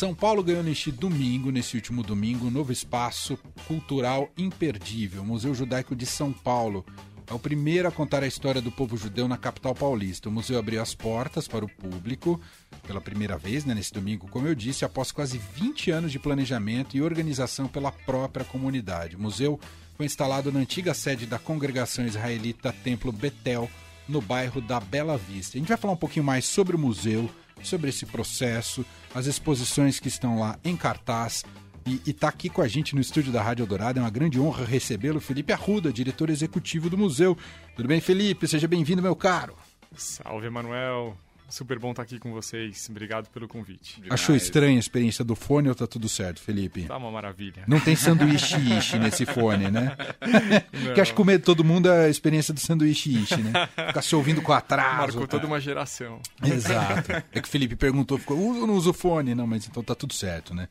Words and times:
São 0.00 0.14
Paulo 0.14 0.42
ganhou 0.42 0.62
neste 0.62 0.90
domingo, 0.90 1.50
nesse 1.50 1.76
último 1.76 2.02
domingo, 2.02 2.46
um 2.46 2.50
novo 2.50 2.72
espaço 2.72 3.38
cultural 3.68 4.30
imperdível, 4.34 5.22
Museu 5.22 5.54
Judaico 5.54 5.94
de 5.94 6.06
São 6.06 6.32
Paulo. 6.32 6.86
É 7.26 7.34
o 7.34 7.38
primeiro 7.38 7.86
a 7.86 7.92
contar 7.92 8.22
a 8.22 8.26
história 8.26 8.62
do 8.62 8.72
povo 8.72 8.96
judeu 8.96 9.28
na 9.28 9.36
capital 9.36 9.74
paulista. 9.74 10.30
O 10.30 10.32
museu 10.32 10.58
abriu 10.58 10.80
as 10.80 10.94
portas 10.94 11.46
para 11.46 11.66
o 11.66 11.68
público 11.68 12.40
pela 12.86 12.98
primeira 12.98 13.36
vez, 13.36 13.66
né, 13.66 13.74
nesse 13.74 13.92
domingo, 13.92 14.26
como 14.26 14.48
eu 14.48 14.54
disse, 14.54 14.86
após 14.86 15.12
quase 15.12 15.36
20 15.36 15.90
anos 15.90 16.12
de 16.12 16.18
planejamento 16.18 16.96
e 16.96 17.02
organização 17.02 17.68
pela 17.68 17.92
própria 17.92 18.46
comunidade. 18.46 19.16
O 19.16 19.20
museu 19.20 19.60
foi 19.98 20.06
instalado 20.06 20.50
na 20.50 20.60
antiga 20.60 20.94
sede 20.94 21.26
da 21.26 21.38
congregação 21.38 22.06
israelita 22.06 22.72
Templo 22.72 23.12
Betel, 23.12 23.68
no 24.08 24.22
bairro 24.22 24.62
da 24.62 24.80
Bela 24.80 25.18
Vista. 25.18 25.56
A 25.56 25.60
gente 25.60 25.68
vai 25.68 25.76
falar 25.76 25.92
um 25.92 25.98
pouquinho 25.98 26.24
mais 26.24 26.46
sobre 26.46 26.74
o 26.74 26.78
museu, 26.78 27.30
sobre 27.62 27.90
esse 27.90 28.06
processo, 28.06 28.84
as 29.14 29.26
exposições 29.26 30.00
que 30.00 30.08
estão 30.08 30.38
lá 30.38 30.58
em 30.64 30.76
cartaz. 30.76 31.44
E 31.86 32.10
está 32.10 32.28
aqui 32.28 32.48
com 32.48 32.60
a 32.60 32.68
gente 32.68 32.94
no 32.94 33.00
estúdio 33.00 33.32
da 33.32 33.42
Rádio 33.42 33.66
Dourado. 33.66 33.98
É 33.98 34.02
uma 34.02 34.10
grande 34.10 34.38
honra 34.38 34.64
recebê-lo, 34.64 35.20
Felipe 35.20 35.52
Arruda, 35.52 35.92
diretor 35.92 36.28
executivo 36.28 36.90
do 36.90 36.98
museu. 36.98 37.36
Tudo 37.74 37.88
bem, 37.88 38.00
Felipe? 38.00 38.46
Seja 38.46 38.68
bem-vindo, 38.68 39.02
meu 39.02 39.16
caro. 39.16 39.56
Salve, 39.96 40.46
Emanuel. 40.46 41.16
Super 41.50 41.78
bom 41.78 41.90
estar 41.90 42.02
aqui 42.02 42.18
com 42.18 42.32
vocês. 42.32 42.86
Obrigado 42.88 43.28
pelo 43.28 43.48
convite. 43.48 44.00
Demais. 44.00 44.12
Achou 44.12 44.36
estranha 44.36 44.76
a 44.76 44.80
experiência 44.80 45.24
do 45.24 45.34
fone 45.34 45.68
ou 45.68 45.74
tá 45.74 45.86
tudo 45.86 46.08
certo, 46.08 46.40
Felipe? 46.40 46.84
Tá 46.84 46.96
uma 46.96 47.10
maravilha. 47.10 47.64
Não 47.66 47.80
tem 47.80 47.96
sanduíche 47.96 48.56
ishi 48.78 48.98
nesse 48.98 49.26
fone, 49.26 49.70
né? 49.70 49.96
Porque 50.84 51.00
acho 51.00 51.14
que 51.14 51.24
medo 51.24 51.40
de 51.40 51.44
todo 51.44 51.64
mundo 51.64 51.88
é 51.88 52.06
a 52.06 52.08
experiência 52.08 52.54
do 52.54 52.60
sanduíche 52.60 53.10
ishi, 53.22 53.36
né? 53.36 53.68
Ficar 53.88 54.02
se 54.02 54.14
ouvindo 54.14 54.40
com 54.40 54.52
atraso. 54.52 54.98
Marcou 54.98 55.26
toda 55.26 55.46
uma 55.46 55.60
geração. 55.60 56.20
Exato. 56.42 57.10
É 57.32 57.40
que 57.40 57.48
o 57.48 57.50
Felipe 57.50 57.76
perguntou, 57.76 58.18
ficou, 58.18 58.36
usa 58.38 58.60
ou 58.60 58.66
não 58.66 58.74
usa 58.74 58.90
o 58.90 58.92
fone? 58.92 59.34
Não, 59.34 59.46
mas 59.46 59.66
então 59.66 59.82
tá 59.82 59.94
tudo 59.94 60.14
certo, 60.14 60.54
né? 60.54 60.68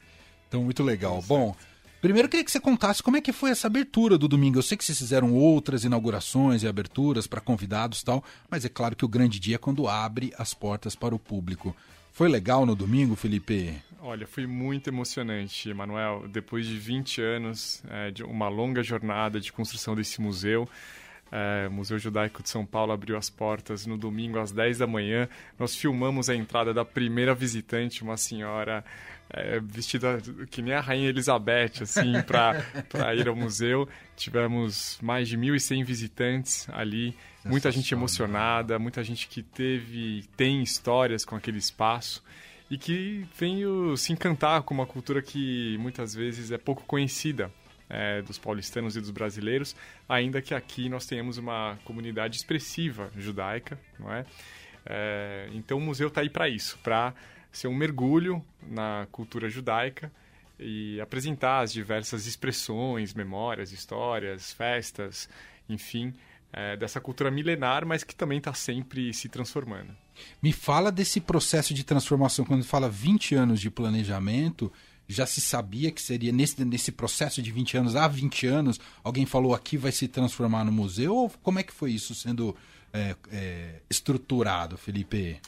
Então, 0.48 0.64
muito 0.64 0.84
legal. 0.84 1.22
Bom, 1.22 1.56
primeiro 2.02 2.28
eu 2.28 2.30
queria 2.30 2.44
que 2.44 2.52
você 2.52 2.60
contasse 2.60 3.04
como 3.04 3.18
é 3.18 3.22
que 3.22 3.34
foi 3.34 3.52
essa 3.52 3.68
abertura 3.68 4.18
do 4.18 4.28
domingo. 4.28 4.58
Eu 4.58 4.64
sei 4.64 4.78
que 4.78 4.84
vocês 4.84 4.98
fizeram 4.98 5.34
outras 5.34 5.84
inaugurações 5.84 6.64
e 6.64 6.68
aberturas 6.68 7.28
para 7.28 7.42
convidados 7.42 8.02
e 8.02 8.06
tal, 8.06 8.24
mas 8.50 8.66
é 8.66 8.70
claro 8.70 8.96
que 8.96 9.06
o 9.06 9.10
grande 9.10 9.40
dia 9.40 9.56
é 9.56 9.58
quando 9.58 9.88
abre 9.88 10.34
as 10.38 10.54
portas 10.54 10.96
para 10.96 11.16
o 11.16 11.20
público. 11.20 11.76
Foi 12.12 12.28
legal 12.28 12.66
no 12.66 12.76
domingo, 12.76 13.16
Felipe? 13.16 13.82
Olha, 14.02 14.28
foi 14.28 14.46
muito 14.46 14.90
emocionante, 14.90 15.74
Manuel. 15.74 16.26
Depois 16.28 16.66
de 16.66 16.78
20 16.78 17.22
anos, 17.22 17.84
é, 17.90 18.12
de 18.12 18.24
uma 18.24 18.50
longa 18.50 18.84
jornada 18.84 19.40
de 19.40 19.52
construção 19.52 19.96
desse 19.96 20.20
museu, 20.20 20.68
é, 21.32 21.68
o 21.68 21.72
Museu 21.72 22.00
Judaico 22.00 22.42
de 22.42 22.50
São 22.50 22.66
Paulo 22.66 22.92
abriu 22.92 23.16
as 23.18 23.30
portas 23.30 23.86
no 23.86 23.98
domingo 23.98 24.40
às 24.40 24.52
10 24.52 24.80
da 24.80 24.88
manhã. 24.88 25.30
Nós 25.58 25.76
filmamos 25.76 26.30
a 26.30 26.36
entrada 26.36 26.74
da 26.74 26.84
primeira 26.84 27.36
visitante, 27.36 28.04
uma 28.04 28.18
senhora 28.18 28.84
é, 29.32 29.60
vestida 29.60 30.20
que 30.50 30.62
nem 30.62 30.74
a 30.74 30.82
Rainha 30.82 31.10
Elizabeth, 31.10 31.84
assim, 31.84 32.14
para 32.26 33.16
ir 33.16 33.28
ao 33.28 33.36
museu. 33.36 33.88
Tivemos 34.16 34.98
mais 35.02 35.28
de 35.28 35.38
1.100 35.38 35.86
visitantes 35.86 36.68
ali, 36.72 37.16
muita 37.46 37.72
gente 37.72 37.94
emocionada, 37.94 38.80
muita 38.80 39.04
gente 39.04 39.28
que 39.28 39.44
teve 39.44 40.26
tem 40.36 40.62
histórias 40.62 41.24
com 41.24 41.36
aquele 41.36 41.60
espaço 41.60 42.24
e 42.70 42.78
que 42.78 43.26
veio 43.38 43.96
se 43.98 44.12
encantar 44.12 44.64
com 44.64 44.74
uma 44.74 44.86
cultura 44.86 45.22
que 45.22 45.78
muitas 45.80 46.14
vezes 46.14 46.52
é 46.52 46.58
pouco 46.58 46.84
conhecida. 46.86 47.52
É, 47.92 48.22
dos 48.22 48.38
paulistanos 48.38 48.96
e 48.96 49.02
dos 49.02 49.10
brasileiros, 49.10 49.76
ainda 50.08 50.44
que 50.44 50.54
aqui 50.54 50.88
nós 50.88 51.08
tenhamos 51.08 51.40
uma 51.40 51.76
comunidade 51.84 52.38
expressiva 52.38 53.10
judaica, 53.18 53.80
não 53.98 54.14
é? 54.14 54.26
é 54.86 55.50
então 55.54 55.80
o 55.80 55.82
museu 55.82 56.08
está 56.08 56.22
aí 56.22 56.30
para 56.30 56.48
isso, 56.48 56.78
para 56.84 57.16
ser 57.52 57.68
um 57.68 57.76
mergulho 57.76 58.44
na 58.62 59.08
cultura 59.12 59.50
judaica 59.50 60.12
e 60.60 61.00
apresentar 61.00 61.62
as 61.62 61.72
diversas 61.72 62.26
expressões, 62.26 63.14
memórias, 63.14 63.72
histórias, 63.72 64.52
festas, 64.52 65.30
enfim, 65.68 66.14
é, 66.52 66.76
dessa 66.76 67.00
cultura 67.00 67.32
milenar, 67.32 67.86
mas 67.86 68.04
que 68.04 68.14
também 68.14 68.40
está 68.40 68.54
sempre 68.54 69.14
se 69.14 69.30
transformando. 69.30 69.96
Me 70.42 70.52
fala 70.52 70.92
desse 70.92 71.22
processo 71.22 71.74
de 71.74 71.84
transformação. 71.84 72.44
Quando 72.44 72.64
fala 72.66 72.90
20 72.90 73.36
anos 73.36 73.62
de 73.62 73.70
planejamento, 73.70 74.72
já 75.08 75.26
se 75.26 75.40
sabia 75.42 75.92
que 75.92 76.02
seria 76.02 76.32
nesse, 76.32 76.64
nesse 76.66 76.92
processo 76.92 77.42
de 77.42 77.52
20 77.52 77.78
anos, 77.78 77.96
há 77.96 78.08
20 78.08 78.48
anos, 78.48 78.80
alguém 79.04 79.26
falou 79.26 79.56
aqui 79.56 79.78
vai 79.78 79.92
se 79.92 80.08
transformar 80.08 80.66
no 80.66 80.72
museu? 80.72 81.16
Ou 81.16 81.30
como 81.42 81.60
é 81.60 81.64
que 81.64 81.74
foi 81.74 81.92
isso 81.92 82.14
sendo 82.14 82.56
é, 82.92 83.16
é, 83.32 83.82
estruturado, 83.90 84.78
Felipe? 84.78 85.40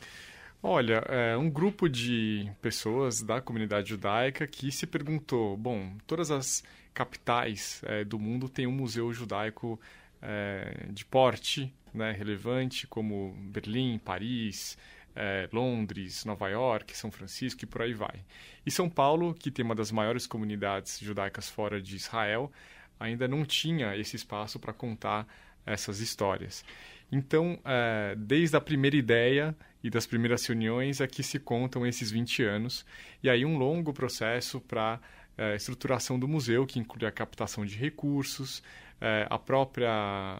Olha, 0.63 1.03
é 1.07 1.35
um 1.35 1.49
grupo 1.49 1.89
de 1.89 2.51
pessoas 2.61 3.23
da 3.23 3.41
comunidade 3.41 3.89
judaica 3.89 4.45
que 4.45 4.71
se 4.71 4.85
perguntou: 4.85 5.57
bom, 5.57 5.97
todas 6.05 6.29
as 6.29 6.63
capitais 6.93 7.81
é, 7.85 8.03
do 8.03 8.19
mundo 8.19 8.47
têm 8.47 8.67
um 8.67 8.71
museu 8.71 9.11
judaico 9.11 9.79
é, 10.21 10.87
de 10.91 11.03
porte 11.03 11.73
né, 11.91 12.11
relevante, 12.11 12.85
como 12.85 13.35
Berlim, 13.51 13.97
Paris, 13.97 14.77
é, 15.15 15.49
Londres, 15.51 16.25
Nova 16.25 16.47
York, 16.47 16.95
São 16.95 17.09
Francisco 17.09 17.63
e 17.63 17.67
por 17.67 17.81
aí 17.81 17.93
vai. 17.93 18.23
E 18.63 18.69
São 18.69 18.87
Paulo, 18.87 19.33
que 19.33 19.49
tem 19.49 19.65
uma 19.65 19.75
das 19.75 19.91
maiores 19.91 20.27
comunidades 20.27 20.99
judaicas 20.99 21.49
fora 21.49 21.81
de 21.81 21.95
Israel, 21.95 22.51
ainda 22.99 23.27
não 23.27 23.43
tinha 23.43 23.95
esse 23.97 24.15
espaço 24.15 24.59
para 24.59 24.73
contar 24.73 25.27
essas 25.65 25.99
histórias. 25.99 26.63
Então, 27.11 27.59
é, 27.65 28.15
desde 28.17 28.55
a 28.55 28.61
primeira 28.61 28.95
ideia 28.95 29.55
e 29.83 29.89
das 29.89 30.05
primeiras 30.05 30.45
reuniões 30.45 31.01
é 31.01 31.07
que 31.07 31.21
se 31.21 31.39
contam 31.39 31.85
esses 31.85 32.09
20 32.09 32.43
anos, 32.43 32.85
e 33.21 33.29
aí 33.29 33.43
um 33.43 33.57
longo 33.57 33.91
processo 33.93 34.61
para 34.61 34.99
é, 35.37 35.55
estruturação 35.55 36.17
do 36.17 36.27
museu, 36.27 36.65
que 36.65 36.79
inclui 36.79 37.05
a 37.05 37.11
captação 37.11 37.65
de 37.65 37.75
recursos, 37.75 38.63
é, 39.01 39.25
a 39.29 39.39
própria 39.39 40.39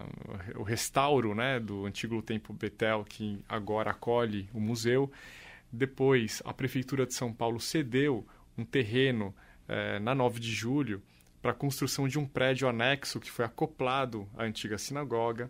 o 0.56 0.64
restauro 0.64 1.34
né, 1.34 1.60
do 1.60 1.86
antigo 1.86 2.22
templo 2.22 2.54
Betel, 2.54 3.04
que 3.04 3.44
agora 3.50 3.90
acolhe 3.92 4.48
o 4.54 4.60
museu. 4.60 5.12
Depois, 5.72 6.42
a 6.46 6.54
Prefeitura 6.54 7.06
de 7.06 7.14
São 7.14 7.34
Paulo 7.34 7.60
cedeu 7.60 8.26
um 8.58 8.64
terreno 8.64 9.34
é, 9.68 10.00
na 10.00 10.14
9 10.14 10.40
de 10.40 10.52
julho 10.52 11.02
para 11.42 11.52
a 11.52 11.56
construção 11.56 12.08
de 12.08 12.20
um 12.20 12.26
prédio 12.26 12.68
anexo 12.68 13.20
que 13.20 13.32
foi 13.32 13.44
acoplado 13.44 14.28
à 14.38 14.44
antiga 14.44 14.78
sinagoga. 14.78 15.50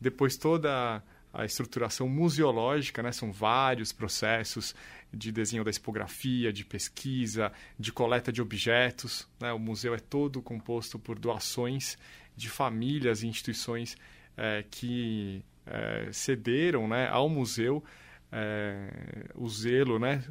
Depois 0.00 0.36
toda 0.36 1.02
a 1.32 1.44
estruturação 1.44 2.08
museológica, 2.08 3.02
né? 3.02 3.12
são 3.12 3.30
vários 3.30 3.92
processos 3.92 4.74
de 5.12 5.30
desenho 5.30 5.62
da 5.62 5.70
expografia, 5.70 6.52
de 6.52 6.64
pesquisa, 6.64 7.52
de 7.78 7.92
coleta 7.92 8.32
de 8.32 8.42
objetos. 8.42 9.28
Né? 9.38 9.52
O 9.52 9.58
museu 9.58 9.94
é 9.94 9.98
todo 9.98 10.42
composto 10.42 10.98
por 10.98 11.18
doações 11.18 11.96
de 12.36 12.48
famílias 12.48 13.22
e 13.22 13.28
instituições 13.28 13.96
é, 14.36 14.64
que 14.68 15.44
é, 15.66 16.08
cederam 16.12 16.88
né, 16.88 17.08
ao 17.08 17.28
museu 17.28 17.84
é, 18.32 19.30
o 19.34 19.48
zelo 19.48 19.98
né, 19.98 20.22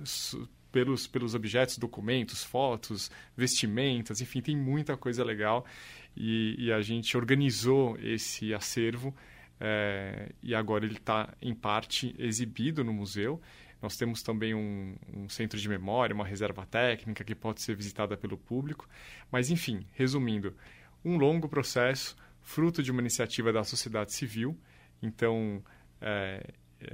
pelos, 0.71 1.07
pelos 1.07 1.35
objetos, 1.35 1.77
documentos, 1.77 2.43
fotos, 2.43 3.11
vestimentas, 3.35 4.21
enfim, 4.21 4.41
tem 4.41 4.55
muita 4.55 4.97
coisa 4.97 5.23
legal. 5.23 5.65
E, 6.15 6.55
e 6.57 6.71
a 6.71 6.81
gente 6.81 7.15
organizou 7.15 7.97
esse 8.01 8.53
acervo 8.53 9.15
é, 9.59 10.31
e 10.41 10.55
agora 10.55 10.85
ele 10.85 10.95
está, 10.95 11.33
em 11.41 11.53
parte, 11.53 12.15
exibido 12.17 12.83
no 12.83 12.93
museu. 12.93 13.41
Nós 13.81 13.97
temos 13.97 14.21
também 14.21 14.53
um, 14.53 14.95
um, 15.13 15.29
centro 15.29 15.59
de 15.59 15.67
memória, 15.67 16.13
uma 16.13 16.25
reserva 16.25 16.65
técnica 16.65 17.23
que 17.23 17.35
pode 17.35 17.61
ser 17.61 17.75
visitada 17.75 18.15
pelo 18.17 18.37
público. 18.37 18.87
Mas, 19.31 19.49
enfim, 19.49 19.85
resumindo, 19.93 20.55
um 21.03 21.17
longo 21.17 21.47
processo, 21.47 22.15
fruto 22.41 22.81
de 22.83 22.91
uma 22.91 23.01
iniciativa 23.01 23.51
da 23.51 23.63
sociedade 23.63 24.13
civil. 24.13 24.57
Então, 25.01 25.63
é, 26.01 26.45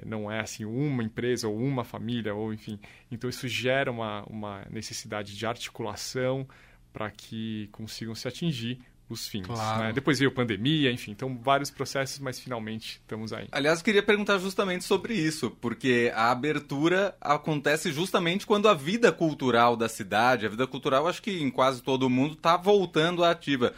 não 0.05 0.31
é 0.31 0.39
assim 0.39 0.65
uma 0.65 1.03
empresa 1.03 1.47
ou 1.47 1.57
uma 1.57 1.83
família, 1.83 2.33
ou 2.33 2.53
enfim. 2.53 2.79
Então, 3.11 3.29
isso 3.29 3.47
gera 3.47 3.91
uma, 3.91 4.23
uma 4.23 4.65
necessidade 4.69 5.35
de 5.35 5.45
articulação 5.45 6.47
para 6.93 7.11
que 7.11 7.67
consigam 7.71 8.15
se 8.15 8.27
atingir 8.27 8.79
os 9.09 9.27
fins. 9.27 9.45
Claro. 9.45 9.83
Né? 9.83 9.93
Depois 9.93 10.19
veio 10.19 10.31
pandemia, 10.31 10.91
enfim, 10.91 11.11
então 11.11 11.37
vários 11.37 11.69
processos, 11.69 12.19
mas 12.19 12.39
finalmente 12.39 12.99
estamos 13.01 13.31
aí. 13.31 13.47
Aliás, 13.51 13.81
queria 13.81 14.03
perguntar 14.03 14.37
justamente 14.39 14.83
sobre 14.83 15.13
isso, 15.13 15.51
porque 15.61 16.11
a 16.15 16.31
abertura 16.31 17.15
acontece 17.21 17.91
justamente 17.91 18.45
quando 18.45 18.67
a 18.67 18.73
vida 18.73 19.11
cultural 19.11 19.75
da 19.75 19.87
cidade, 19.87 20.45
a 20.45 20.49
vida 20.49 20.65
cultural, 20.65 21.07
acho 21.07 21.21
que 21.21 21.41
em 21.41 21.51
quase 21.51 21.81
todo 21.81 22.09
mundo, 22.09 22.33
está 22.33 22.57
voltando 22.57 23.23
à 23.23 23.31
ativa. 23.31 23.73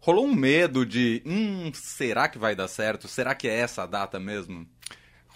Rolou 0.00 0.24
um 0.24 0.34
medo 0.34 0.86
de, 0.86 1.22
hum, 1.26 1.70
será 1.74 2.26
que 2.26 2.38
vai 2.38 2.56
dar 2.56 2.68
certo? 2.68 3.06
Será 3.06 3.34
que 3.34 3.46
é 3.46 3.54
essa 3.54 3.82
a 3.82 3.86
data 3.86 4.18
mesmo? 4.18 4.66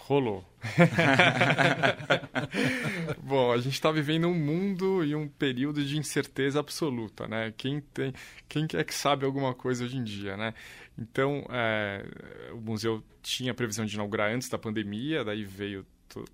Rolou. 0.07 0.45
Bom, 3.23 3.51
a 3.51 3.57
gente 3.57 3.73
está 3.73 3.91
vivendo 3.91 4.27
um 4.27 4.35
mundo 4.35 5.03
e 5.03 5.15
um 5.15 5.27
período 5.27 5.83
de 5.83 5.97
incerteza 5.97 6.59
absoluta, 6.59 7.27
né? 7.27 7.51
Quem 7.57 7.81
tem, 7.81 8.13
quem 8.47 8.67
é 8.75 8.83
que 8.83 8.93
sabe 8.93 9.25
alguma 9.25 9.55
coisa 9.55 9.83
hoje 9.83 9.97
em 9.97 10.03
dia, 10.03 10.37
né? 10.37 10.53
Então, 10.95 11.43
é, 11.49 12.05
o 12.51 12.57
museu 12.57 13.03
tinha 13.23 13.51
a 13.51 13.55
previsão 13.55 13.83
de 13.83 13.95
inaugurar 13.95 14.31
antes 14.31 14.47
da 14.47 14.59
pandemia, 14.59 15.23
daí 15.23 15.43
veio 15.43 15.83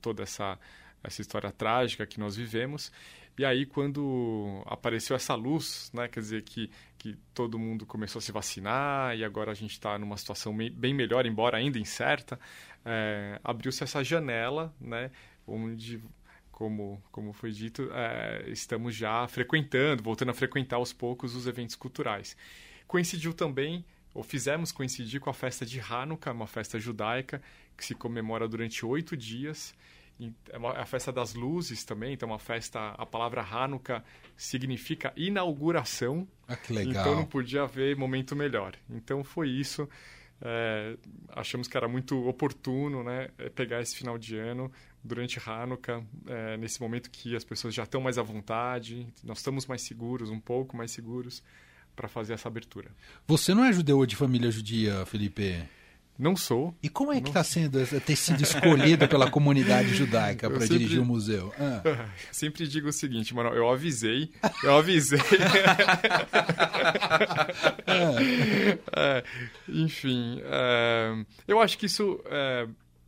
toda 0.01 0.24
essa 0.24 0.59
essa 1.03 1.21
história 1.21 1.51
trágica 1.51 2.06
que 2.06 2.19
nós 2.19 2.35
vivemos 2.35 2.91
E 3.38 3.45
aí, 3.45 3.66
quando 3.66 4.62
apareceu 4.66 5.16
essa 5.16 5.33
luz, 5.33 5.89
né, 5.94 6.07
quer 6.07 6.19
dizer 6.19 6.42
que, 6.44 6.69
que 6.98 7.18
todo 7.33 7.57
mundo 7.57 7.86
começou 7.86 8.19
a 8.19 8.22
se 8.22 8.31
vacinar 8.31 9.18
e 9.18 9.24
agora 9.24 9.51
a 9.51 9.56
gente 9.56 9.72
está 9.72 9.98
numa 9.98 10.18
situação 10.18 10.56
bem 10.56 10.94
melhor, 10.94 11.25
embora 11.25 11.57
ainda 11.57 11.80
incerta, 11.80 12.39
é, 12.86 13.39
abriu-se 13.44 13.83
essa 13.83 14.04
janela, 14.04 14.74
né, 14.80 15.12
onde 15.48 16.01
como, 16.62 17.01
como 17.12 17.33
foi 17.33 17.51
dito, 17.51 17.89
é, 17.92 18.44
estamos 18.48 18.94
já 18.94 19.28
frequentando, 19.28 20.04
voltando 20.04 20.30
a 20.30 20.34
frequentar 20.34 20.75
aos 20.75 20.94
poucos 20.94 21.36
os 21.36 21.48
eventos 21.48 21.75
culturais. 21.75 22.38
Coincidiu 22.86 23.34
também, 23.34 23.84
ou 24.13 24.22
fizemos 24.22 24.72
coincidir 24.72 25.19
com 25.19 25.30
a 25.30 25.34
festa 25.34 25.66
de 25.66 25.80
Hanukkah, 25.80 26.31
uma 26.31 26.45
festa 26.45 26.77
judaica 26.77 27.42
que 27.75 27.84
se 27.84 27.95
comemora 27.95 28.48
durante 28.48 28.86
oito 28.86 29.18
dias. 29.18 29.74
É, 30.50 30.58
uma, 30.58 30.74
a 30.74 30.86
festa 30.86 31.12
das 31.12 31.34
luzes 31.34 31.84
também, 31.84 32.13
então 32.13 32.30
uma 32.30 32.40
festa, 32.40 32.90
a 32.98 33.06
palavra 33.06 33.42
Hanukkah 33.42 34.04
significa 34.38 35.13
inauguração. 35.16 36.28
Ah, 36.48 36.56
que 36.56 36.74
legal. 36.74 37.02
Então 37.02 37.16
não 37.16 37.25
podia 37.25 37.63
haver 37.63 37.96
momento 37.96 38.36
melhor. 38.36 38.75
Então 38.90 39.24
foi 39.24 39.50
isso. 39.50 39.88
É, 40.44 40.98
achamos 41.30 41.68
que 41.68 41.78
era 41.78 41.88
muito 41.88 42.28
oportuno 42.28 43.04
né, 43.04 43.30
pegar 43.54 43.80
esse 43.80 43.96
final 43.96 44.18
de 44.18 44.38
ano 44.38 44.72
durante 45.04 45.40
Hanukkah, 45.44 46.04
é, 46.28 46.58
nesse 46.58 46.81
momento 46.81 47.10
que 47.10 47.36
as 47.36 47.44
pessoas 47.44 47.74
já 47.74 47.84
estão 47.84 48.02
mais 48.02 48.18
à 48.18 48.24
vontade, 48.24 49.08
nós 49.24 49.38
estamos 49.38 49.66
mais 49.66 49.81
seguros, 49.81 50.30
um 50.30 50.40
pouco 50.40 50.75
mais 50.75 50.92
seguros, 50.92 51.44
para 51.96 52.08
fazer 52.08 52.34
essa 52.34 52.48
abertura. 52.48 52.90
Você 53.28 53.54
não 53.54 53.63
é 53.63 53.74
judeu 53.74 54.06
de 54.06 54.16
família 54.16 54.50
judia, 54.50 55.06
Felipe? 55.06 55.62
Não 56.21 56.35
sou. 56.35 56.77
E 56.83 56.88
como 56.88 57.12
é 57.12 57.19
que 57.19 57.29
está 57.29 57.44
sendo 57.44 57.83
ter 58.00 58.15
sido 58.15 58.44
escolhido 58.44 59.07
pela 59.07 59.27
comunidade 59.31 59.95
judaica 59.95 60.47
para 60.47 60.59
sempre... 60.59 60.77
dirigir 60.77 61.00
o 61.01 61.06
museu? 61.06 61.51
Ah. 61.57 61.81
Sempre 62.31 62.68
digo 62.68 62.89
o 62.89 62.94
seguinte, 62.94 63.33
mano, 63.33 63.50
eu 63.50 63.68
avisei, 63.68 64.29
eu 64.63 64.77
avisei. 64.77 65.18
é, 68.95 69.23
enfim, 69.68 70.39
é, 70.44 71.25
eu 71.47 71.59
acho 71.59 71.75
que 71.79 71.88
isso 71.88 72.24
é, 72.27 72.67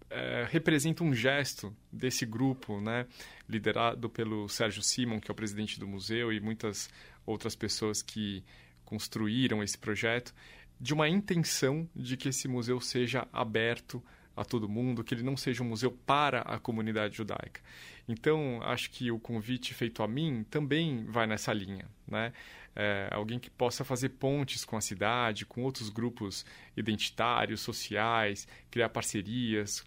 é, 0.09 0.47
representa 0.49 1.03
um 1.03 1.13
gesto 1.13 1.71
desse 1.91 2.25
grupo, 2.25 2.81
né, 2.81 3.05
liderado 3.47 4.09
pelo 4.09 4.49
Sérgio 4.49 4.81
Simon, 4.81 5.19
que 5.19 5.29
é 5.29 5.33
o 5.33 5.35
presidente 5.35 5.79
do 5.79 5.87
museu, 5.87 6.33
e 6.33 6.39
muitas 6.39 6.89
outras 7.27 7.55
pessoas 7.55 8.01
que 8.01 8.43
construíram 8.83 9.61
esse 9.61 9.77
projeto 9.77 10.33
de 10.79 10.93
uma 10.93 11.07
intenção 11.07 11.87
de 11.95 12.17
que 12.17 12.29
esse 12.29 12.47
museu 12.47 12.79
seja 12.81 13.27
aberto 13.31 14.03
a 14.35 14.43
todo 14.43 14.67
mundo, 14.67 15.03
que 15.03 15.13
ele 15.13 15.23
não 15.23 15.37
seja 15.37 15.63
um 15.63 15.67
museu 15.67 15.91
para 15.91 16.41
a 16.41 16.59
comunidade 16.59 17.15
judaica. 17.15 17.61
Então, 18.07 18.59
acho 18.63 18.89
que 18.89 19.11
o 19.11 19.19
convite 19.19 19.73
feito 19.73 20.03
a 20.03 20.07
mim 20.07 20.45
também 20.49 21.05
vai 21.05 21.27
nessa 21.27 21.53
linha, 21.53 21.87
né? 22.07 22.33
É, 22.75 23.07
alguém 23.11 23.37
que 23.37 23.51
possa 23.51 23.83
fazer 23.83 24.09
pontes 24.09 24.65
com 24.65 24.75
a 24.75 24.81
cidade, 24.81 25.45
com 25.45 25.61
outros 25.61 25.89
grupos 25.89 26.43
identitários, 26.75 27.61
sociais, 27.61 28.47
criar 28.71 28.89
parcerias, 28.89 29.85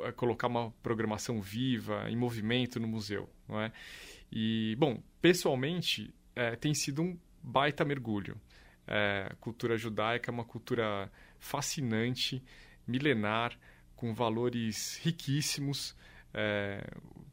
é, 0.00 0.12
colocar 0.12 0.46
uma 0.46 0.70
programação 0.82 1.40
viva, 1.40 2.08
em 2.08 2.16
movimento 2.16 2.78
no 2.78 2.86
museu, 2.86 3.28
não 3.48 3.60
é? 3.60 3.72
E, 4.30 4.76
bom, 4.78 5.02
pessoalmente, 5.20 6.14
é, 6.36 6.54
tem 6.54 6.72
sido 6.72 7.02
um 7.02 7.18
baita 7.42 7.84
mergulho. 7.84 8.40
É, 8.92 9.32
cultura 9.40 9.78
judaica 9.78 10.30
é 10.30 10.32
uma 10.32 10.44
cultura 10.44 11.10
fascinante, 11.38 12.42
milenar, 12.86 13.56
com 13.94 14.12
valores 14.12 14.98
riquíssimos, 15.02 15.94
é, 16.34 16.84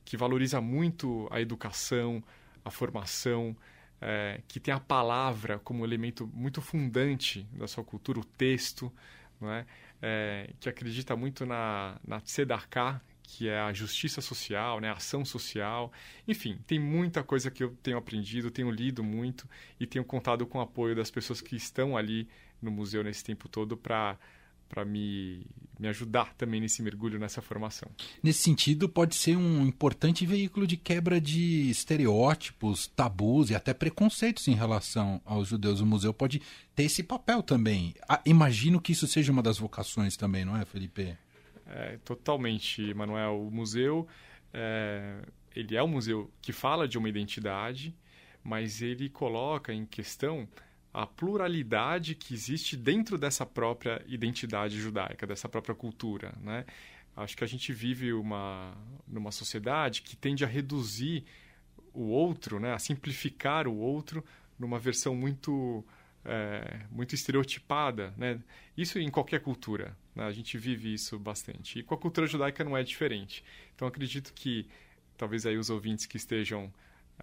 que 0.05 0.15
valoriza 0.15 0.61
muito 0.61 1.27
a 1.31 1.41
educação, 1.41 2.23
a 2.63 2.69
formação, 2.69 3.57
é, 3.99 4.41
que 4.47 4.59
tem 4.59 4.73
a 4.73 4.79
palavra 4.79 5.57
como 5.59 5.83
elemento 5.83 6.27
muito 6.27 6.61
fundante 6.61 7.43
da 7.53 7.67
sua 7.67 7.83
cultura, 7.83 8.19
o 8.19 8.23
texto, 8.23 8.93
não 9.41 9.51
é? 9.51 9.65
é 10.01 10.49
que 10.59 10.69
acredita 10.69 11.15
muito 11.15 11.45
na, 11.45 11.99
na 12.05 12.19
tzedakah, 12.19 13.01
que 13.27 13.49
é 13.49 13.59
a 13.59 13.73
justiça 13.73 14.21
social, 14.21 14.79
né, 14.79 14.89
a 14.89 14.93
ação 14.93 15.25
social. 15.25 15.91
Enfim, 16.25 16.57
tem 16.65 16.79
muita 16.79 17.21
coisa 17.21 17.51
que 17.51 17.61
eu 17.61 17.75
tenho 17.83 17.97
aprendido, 17.97 18.49
tenho 18.49 18.71
lido 18.71 19.03
muito 19.03 19.47
e 19.77 19.85
tenho 19.85 20.05
contado 20.05 20.47
com 20.47 20.59
o 20.59 20.61
apoio 20.61 20.95
das 20.95 21.11
pessoas 21.11 21.41
que 21.41 21.55
estão 21.55 21.97
ali 21.97 22.27
no 22.61 22.71
museu 22.71 23.03
nesse 23.03 23.23
tempo 23.23 23.49
todo 23.49 23.75
para 23.75 24.17
para 24.67 24.83
me, 24.83 25.45
me 25.79 25.87
ajudar 25.87 26.33
também 26.33 26.59
nesse 26.59 26.81
mergulho, 26.81 27.17
nessa 27.17 27.41
formação. 27.41 27.89
Nesse 28.21 28.39
sentido, 28.39 28.89
pode 28.89 29.15
ser 29.15 29.37
um 29.37 29.65
importante 29.65 30.25
veículo 30.25 30.67
de 30.67 30.75
quebra 30.75 31.21
de 31.21 31.69
estereótipos, 31.69 32.85
tabus 32.87 33.49
e 33.49 33.55
até 33.55 33.73
preconceitos 33.73 34.45
em 34.49 34.55
relação 34.55 35.21
aos 35.23 35.47
judeus. 35.47 35.79
O 35.79 35.85
museu 35.85 36.13
pode 36.13 36.41
ter 36.75 36.83
esse 36.83 37.01
papel 37.01 37.41
também. 37.41 37.95
Ah, 38.09 38.21
imagino 38.25 38.81
que 38.81 38.91
isso 38.91 39.07
seja 39.07 39.31
uma 39.31 39.41
das 39.41 39.57
vocações 39.57 40.17
também, 40.17 40.43
não 40.43 40.57
é, 40.57 40.65
Felipe? 40.65 41.17
É, 41.67 41.97
totalmente, 42.03 42.93
Manuel. 42.93 43.41
O 43.47 43.51
museu, 43.51 44.07
é, 44.53 45.21
ele 45.55 45.75
é 45.75 45.83
um 45.83 45.87
museu 45.87 46.31
que 46.41 46.51
fala 46.51 46.87
de 46.87 46.97
uma 46.97 47.09
identidade, 47.09 47.95
mas 48.43 48.81
ele 48.81 49.09
coloca 49.09 49.73
em 49.73 49.85
questão 49.85 50.47
a 50.93 51.05
pluralidade 51.05 52.15
que 52.15 52.33
existe 52.33 52.75
dentro 52.75 53.17
dessa 53.17 53.45
própria 53.45 54.03
identidade 54.07 54.79
judaica, 54.79 55.27
dessa 55.27 55.47
própria 55.47 55.75
cultura, 55.75 56.33
né? 56.41 56.65
Acho 57.15 57.35
que 57.35 57.43
a 57.43 57.47
gente 57.47 57.73
vive 57.73 58.13
uma 58.13 58.75
numa 59.07 59.31
sociedade 59.31 60.01
que 60.01 60.15
tende 60.15 60.43
a 60.43 60.47
reduzir 60.47 61.25
o 61.93 62.03
outro, 62.09 62.59
né, 62.59 62.73
a 62.73 62.79
simplificar 62.79 63.67
o 63.67 63.75
outro 63.75 64.23
numa 64.57 64.77
versão 64.79 65.15
muito 65.15 65.83
é, 66.23 66.81
muito 66.91 67.15
estereotipada, 67.15 68.13
né? 68.17 68.39
Isso 68.75 68.99
em 68.99 69.09
qualquer 69.09 69.41
cultura? 69.41 69.97
A 70.17 70.31
gente 70.31 70.57
vive 70.57 70.93
isso 70.93 71.17
bastante. 71.19 71.79
E 71.79 71.83
com 71.83 71.93
a 71.93 71.97
cultura 71.97 72.27
judaica 72.27 72.63
não 72.63 72.75
é 72.75 72.83
diferente. 72.83 73.43
Então 73.75 73.87
acredito 73.87 74.33
que 74.33 74.67
talvez 75.17 75.45
aí 75.45 75.57
os 75.57 75.69
ouvintes 75.69 76.05
que 76.05 76.17
estejam 76.17 76.71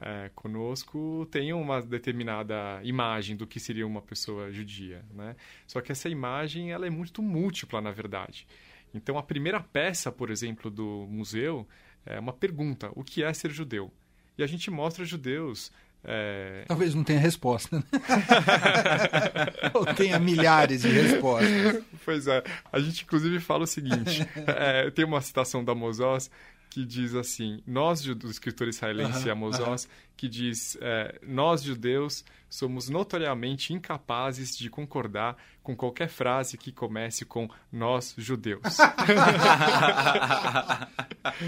é, 0.00 0.30
conosco 0.34 1.26
tenham 1.30 1.60
uma 1.60 1.80
determinada 1.80 2.80
imagem 2.82 3.36
do 3.36 3.46
que 3.46 3.60
seria 3.60 3.86
uma 3.86 4.02
pessoa 4.02 4.50
judia, 4.50 5.04
né? 5.12 5.36
Só 5.66 5.80
que 5.80 5.92
essa 5.92 6.08
imagem 6.08 6.72
ela 6.72 6.86
é 6.86 6.90
muito 6.90 7.22
múltipla, 7.22 7.80
na 7.80 7.90
verdade. 7.90 8.46
Então 8.92 9.18
a 9.18 9.22
primeira 9.22 9.60
peça, 9.60 10.10
por 10.10 10.30
exemplo, 10.30 10.70
do 10.70 11.06
museu 11.08 11.66
é 12.04 12.18
uma 12.18 12.32
pergunta: 12.32 12.90
o 12.94 13.04
que 13.04 13.22
é 13.22 13.32
ser 13.32 13.50
judeu? 13.50 13.92
E 14.36 14.42
a 14.42 14.46
gente 14.46 14.70
mostra 14.70 15.04
judeus 15.04 15.70
é... 16.04 16.64
Talvez 16.68 16.94
não 16.94 17.02
tenha 17.02 17.18
resposta. 17.18 17.76
Né? 17.78 17.84
Ou 19.72 19.86
tenha 19.86 20.18
milhares 20.18 20.82
de 20.82 20.88
respostas. 20.88 21.82
Pois 22.04 22.26
é. 22.26 22.42
A 22.70 22.78
gente, 22.78 23.04
inclusive, 23.04 23.40
fala 23.40 23.64
o 23.64 23.66
seguinte: 23.66 24.26
é, 24.46 24.90
tem 24.90 25.04
uma 25.04 25.20
citação 25.20 25.64
da 25.64 25.74
Mozós 25.74 26.30
que 26.74 26.84
diz 26.84 27.14
assim: 27.14 27.62
Nós, 27.64 28.02
do 28.02 28.28
escritor 28.28 28.66
israelense 28.66 29.20
uh 29.20 29.26
-huh, 29.26 29.30
Amos 29.30 29.60
uh 29.60 29.62
-huh. 29.62 29.88
que 30.16 30.28
diz: 30.28 30.76
é, 30.80 31.20
Nós, 31.22 31.62
judeus, 31.62 32.24
somos 32.50 32.88
notoriamente 32.88 33.72
incapazes 33.72 34.58
de 34.58 34.68
concordar 34.68 35.36
com 35.62 35.76
qualquer 35.76 36.08
frase 36.08 36.58
que 36.58 36.72
comece 36.72 37.24
com 37.24 37.48
nós, 37.72 38.12
judeus. 38.18 38.60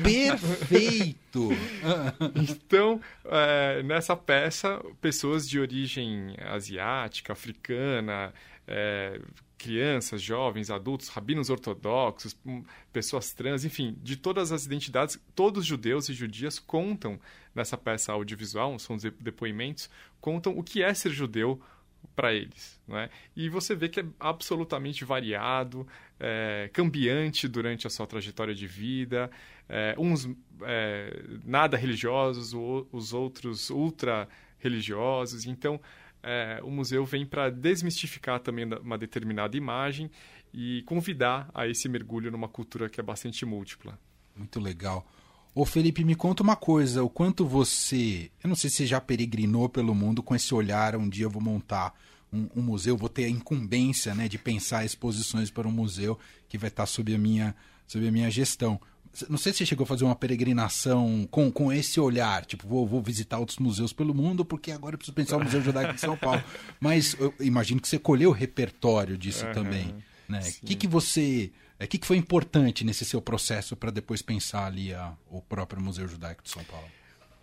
Perfeito! 0.01 1.49
então, 2.37 3.01
é, 3.25 3.83
nessa 3.83 4.17
peça, 4.17 4.81
pessoas 5.01 5.49
de 5.49 5.59
origem 5.59 6.37
asiática, 6.39 7.33
africana, 7.33 8.33
é, 8.67 9.21
crianças, 9.59 10.21
jovens, 10.21 10.71
adultos, 10.71 11.09
rabinos 11.09 11.51
ortodoxos, 11.51 12.37
hum, 12.45 12.63
pessoas 12.93 13.33
trans, 13.33 13.65
enfim, 13.65 13.97
de 14.03 14.17
todas 14.17 14.53
as 14.53 14.67
identidades, 14.67 15.19
todos 15.35 15.65
judeus 15.65 16.09
e 16.09 16.15
judias 16.15 16.59
contam 16.59 17.19
nessa 17.55 17.77
peça 17.77 18.13
audiovisual, 18.13 18.79
são 18.79 18.97
depoimentos, 19.21 19.89
contam 20.21 20.57
o 20.59 20.63
que 20.63 20.83
é 20.83 20.93
ser 20.93 21.11
judeu 21.11 21.61
para 22.15 22.33
eles. 22.33 22.81
Né? 22.87 23.09
E 23.35 23.49
você 23.49 23.75
vê 23.75 23.89
que 23.89 24.01
é 24.01 24.05
absolutamente 24.21 25.05
variado, 25.05 25.87
é, 26.21 26.71
cambiante 26.73 27.49
durante 27.49 27.87
a 27.87 27.91
sua 27.91 28.07
trajetória 28.07 28.55
de 28.55 28.67
vida, 28.67 29.31
é, 29.69 29.95
uns 29.99 30.29
é, 30.63 31.25
nada 31.45 31.77
religiosos, 31.77 32.53
os 32.93 33.13
outros 33.13 33.71
ultra 33.71 34.29
religiosos. 34.59 35.47
Então, 35.47 35.81
é, 36.23 36.61
o 36.63 36.71
museu 36.71 37.05
vem 37.05 37.25
para 37.25 37.51
desmistificar 37.51 38.41
também 38.41 38.65
uma 38.65 38.99
determinada 38.99 39.57
imagem 39.57 40.11
e 40.53 40.83
convidar 40.83 41.51
a 41.55 41.67
esse 41.67 41.89
mergulho 41.89 42.31
numa 42.31 42.49
cultura 42.49 42.89
que 42.89 43.01
é 43.01 43.03
bastante 43.03 43.45
múltipla. 43.45 43.99
Muito 44.35 44.59
legal. 44.61 45.07
Ô 45.55 45.65
Felipe, 45.65 46.05
me 46.05 46.15
conta 46.15 46.43
uma 46.43 46.57
coisa, 46.57 47.03
o 47.03 47.09
quanto 47.09 47.47
você, 47.47 48.31
eu 48.45 48.49
não 48.49 48.55
sei 48.55 48.69
se 48.69 48.85
já 48.85 49.01
peregrinou 49.01 49.69
pelo 49.69 49.95
mundo 49.95 50.23
com 50.23 50.35
esse 50.35 50.55
olhar, 50.55 50.95
um 50.97 51.09
dia 51.09 51.25
eu 51.25 51.31
vou 51.31 51.41
montar 51.41 51.95
um, 52.33 52.49
um 52.57 52.63
museu, 52.63 52.97
vou 52.97 53.09
ter 53.09 53.25
a 53.25 53.31
incumbência 53.31 54.15
né, 54.15 54.29
de 54.29 54.37
pensar 54.37 54.85
exposições 54.85 55.51
para 55.51 55.67
um 55.67 55.71
museu 55.71 56.19
que 56.49 56.59
vai 56.59 56.69
estar 56.69 56.85
sob 56.85 57.15
a 57.15 57.19
minha, 57.19 57.57
sob 57.87 58.07
a 58.07 58.13
minha 58.13 58.31
gestão. 58.31 58.79
Não 59.29 59.39
sei 59.39 59.53
se 59.53 59.59
você 59.59 59.67
chegou 59.67 59.85
a 59.85 59.87
fazer 59.87 60.05
uma 60.05 60.17
peregrinação 60.17 61.27
com, 61.31 61.51
com 61.51 61.73
esse 61.73 61.99
olhar, 61.99 62.45
tipo, 62.45 62.67
vou, 62.67 62.87
vou 62.87 63.03
visitar 63.03 63.39
outros 63.39 63.59
museus 63.59 63.93
pelo 63.93 64.15
mundo, 64.15 64.45
porque 64.45 64.71
agora 64.71 64.95
eu 64.95 64.99
preciso 64.99 65.15
pensar 65.15 65.39
no 65.39 65.45
Museu 65.45 65.63
Judaico 65.63 65.95
de 65.95 66.01
São 66.01 66.17
Paulo. 66.17 66.43
Mas 66.81 67.17
eu 67.19 67.33
imagino 67.41 67.81
que 67.81 67.89
você 67.89 67.99
colheu 67.99 68.31
o 68.31 68.33
repertório 68.33 69.17
disso 69.17 69.47
uhum, 69.47 69.53
também. 69.53 69.95
Né? 70.29 70.41
O 70.63 70.67
que, 70.67 70.75
que 70.75 70.87
você. 70.87 71.51
O 71.79 71.85
é, 71.85 71.87
que, 71.87 71.99
que 71.99 72.07
foi 72.07 72.17
importante 72.17 72.85
nesse 72.85 73.05
seu 73.05 73.21
processo 73.21 73.77
para 73.77 73.91
depois 73.91 74.23
pensar 74.23 74.67
ali 74.67 74.93
a, 74.93 75.15
o 75.31 75.41
próprio 75.43 75.81
Museu 75.81 76.09
Judaico 76.09 76.43
de 76.43 76.51
São 76.51 76.65
Paulo? 76.65 76.89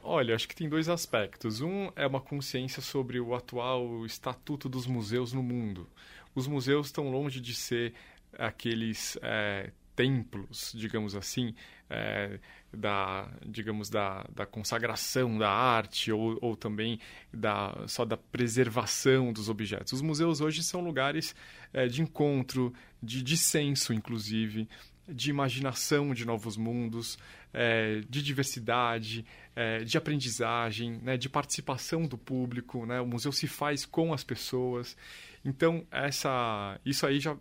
Olha, 0.03 0.35
acho 0.35 0.47
que 0.47 0.55
tem 0.55 0.67
dois 0.67 0.89
aspectos. 0.89 1.61
Um 1.61 1.89
é 1.95 2.05
uma 2.05 2.19
consciência 2.19 2.81
sobre 2.81 3.19
o 3.19 3.33
atual 3.33 4.05
estatuto 4.05 4.67
dos 4.67 4.85
museus 4.85 5.31
no 5.31 5.41
mundo. 5.41 5.87
Os 6.35 6.45
museus 6.45 6.87
estão 6.87 7.09
longe 7.09 7.39
de 7.39 7.55
ser 7.55 7.93
aqueles 8.37 9.17
é, 9.21 9.71
templos, 9.95 10.73
digamos 10.75 11.15
assim, 11.15 11.53
é, 11.89 12.39
da, 12.73 13.29
digamos, 13.45 13.89
da, 13.89 14.27
da 14.33 14.45
consagração 14.45 15.37
da 15.37 15.49
arte 15.49 16.11
ou, 16.11 16.37
ou 16.41 16.55
também 16.55 16.99
da, 17.31 17.85
só 17.87 18.03
da 18.03 18.17
preservação 18.17 19.31
dos 19.31 19.49
objetos. 19.49 19.93
Os 19.93 20.01
museus 20.01 20.41
hoje 20.41 20.63
são 20.63 20.81
lugares 20.81 21.35
é, 21.71 21.87
de 21.87 22.01
encontro, 22.01 22.73
de 23.01 23.21
dissenso, 23.21 23.93
inclusive, 23.93 24.67
de 25.07 25.29
imaginação 25.29 26.13
de 26.13 26.25
novos 26.25 26.57
mundos, 26.57 27.17
é, 27.53 28.01
de 28.09 28.23
diversidade, 28.23 29.25
é, 29.55 29.83
de 29.83 29.97
aprendizagem, 29.97 30.99
né, 31.03 31.17
de 31.17 31.29
participação 31.29 32.07
do 32.07 32.17
público. 32.17 32.85
Né? 32.85 32.99
O 33.01 33.05
museu 33.05 33.31
se 33.31 33.47
faz 33.47 33.85
com 33.85 34.13
as 34.13 34.23
pessoas. 34.23 34.97
Então, 35.45 35.85
essa, 35.91 36.79
isso 36.85 37.05
aí 37.05 37.19
já 37.19 37.37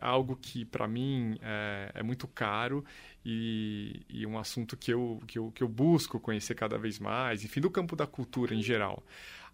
algo 0.00 0.36
que, 0.36 0.64
para 0.64 0.86
mim, 0.86 1.38
é, 1.42 1.92
é, 1.94 2.02
muito 2.02 2.26
caro 2.26 2.84
e, 3.24 4.02
e, 4.08 4.26
um 4.26 4.38
assunto 4.38 4.76
que 4.76 4.92
eu, 4.92 5.20
que, 5.26 5.38
eu, 5.38 5.50
que 5.52 5.62
eu 5.62 5.68
busco 5.68 6.18
conhecer 6.20 6.54
cada 6.54 6.78
vez 6.78 6.98
mais, 6.98 7.44
enfim, 7.44 7.60
do 7.60 7.70
campo 7.70 7.94
da 7.94 8.06
cultura 8.06 8.54
em 8.54 8.62
geral. 8.62 9.02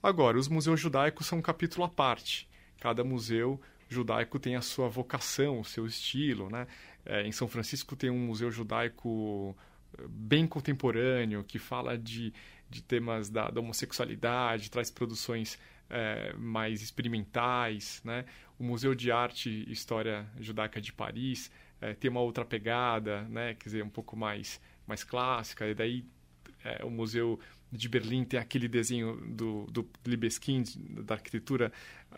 Agora, 0.03 0.39
os 0.39 0.49
museus 0.49 0.81
judaicos 0.81 1.27
são 1.27 1.39
um 1.39 1.43
capítulo 1.43 1.85
à 1.85 1.89
parte. 1.89 2.49
Cada 2.79 3.03
museu 3.03 3.61
judaico 3.89 4.39
tem 4.39 4.57
a 4.57 4.61
sua 4.61 4.89
vocação, 4.89 5.61
o 5.61 5.65
seu 5.65 5.87
estilo, 5.87 6.51
né? 6.51 6.67
É, 7.05 7.27
em 7.27 7.33
São 7.33 7.47
Francisco 7.49 7.95
tem 7.95 8.11
um 8.11 8.19
museu 8.19 8.51
judaico 8.51 9.57
eh, 9.99 10.03
bem 10.09 10.47
contemporâneo 10.47 11.45
que 11.45 11.59
fala 11.59 11.99
de, 11.99 12.33
de 12.69 12.83
temas 12.83 13.29
da, 13.29 13.51
da 13.51 13.61
homossexualidade, 13.61 14.71
traz 14.71 14.91
produções 14.91 15.59
é, 15.91 16.33
mais 16.35 16.83
experimentais, 16.83 18.01
né? 18.05 18.25
O 18.59 18.65
Museu 18.65 18.95
de 18.95 19.11
Arte 19.11 19.51
e 19.51 19.73
História 19.73 20.27
Judaica 20.39 20.81
de 20.81 20.93
Paris 20.93 21.51
é, 21.81 21.93
tem 21.95 22.11
uma 22.11 22.21
outra 22.21 22.45
pegada, 22.45 23.23
né? 23.23 23.55
Quer 23.55 23.65
dizer, 23.65 23.85
um 23.85 23.91
pouco 23.91 24.17
mais 24.17 24.61
mais 24.87 25.03
clássica. 25.03 25.67
E 25.67 25.75
daí 25.75 26.05
é, 26.65 26.85
o 26.85 26.91
Museu 26.91 27.39
de 27.71 27.89
Berlim 27.89 28.25
tem 28.25 28.39
aquele 28.39 28.69
desenho 28.69 29.17
do, 29.27 29.67
do 29.67 29.89
Libeskind, 30.07 30.77
da 30.77 31.15
arquitetura 31.15 31.73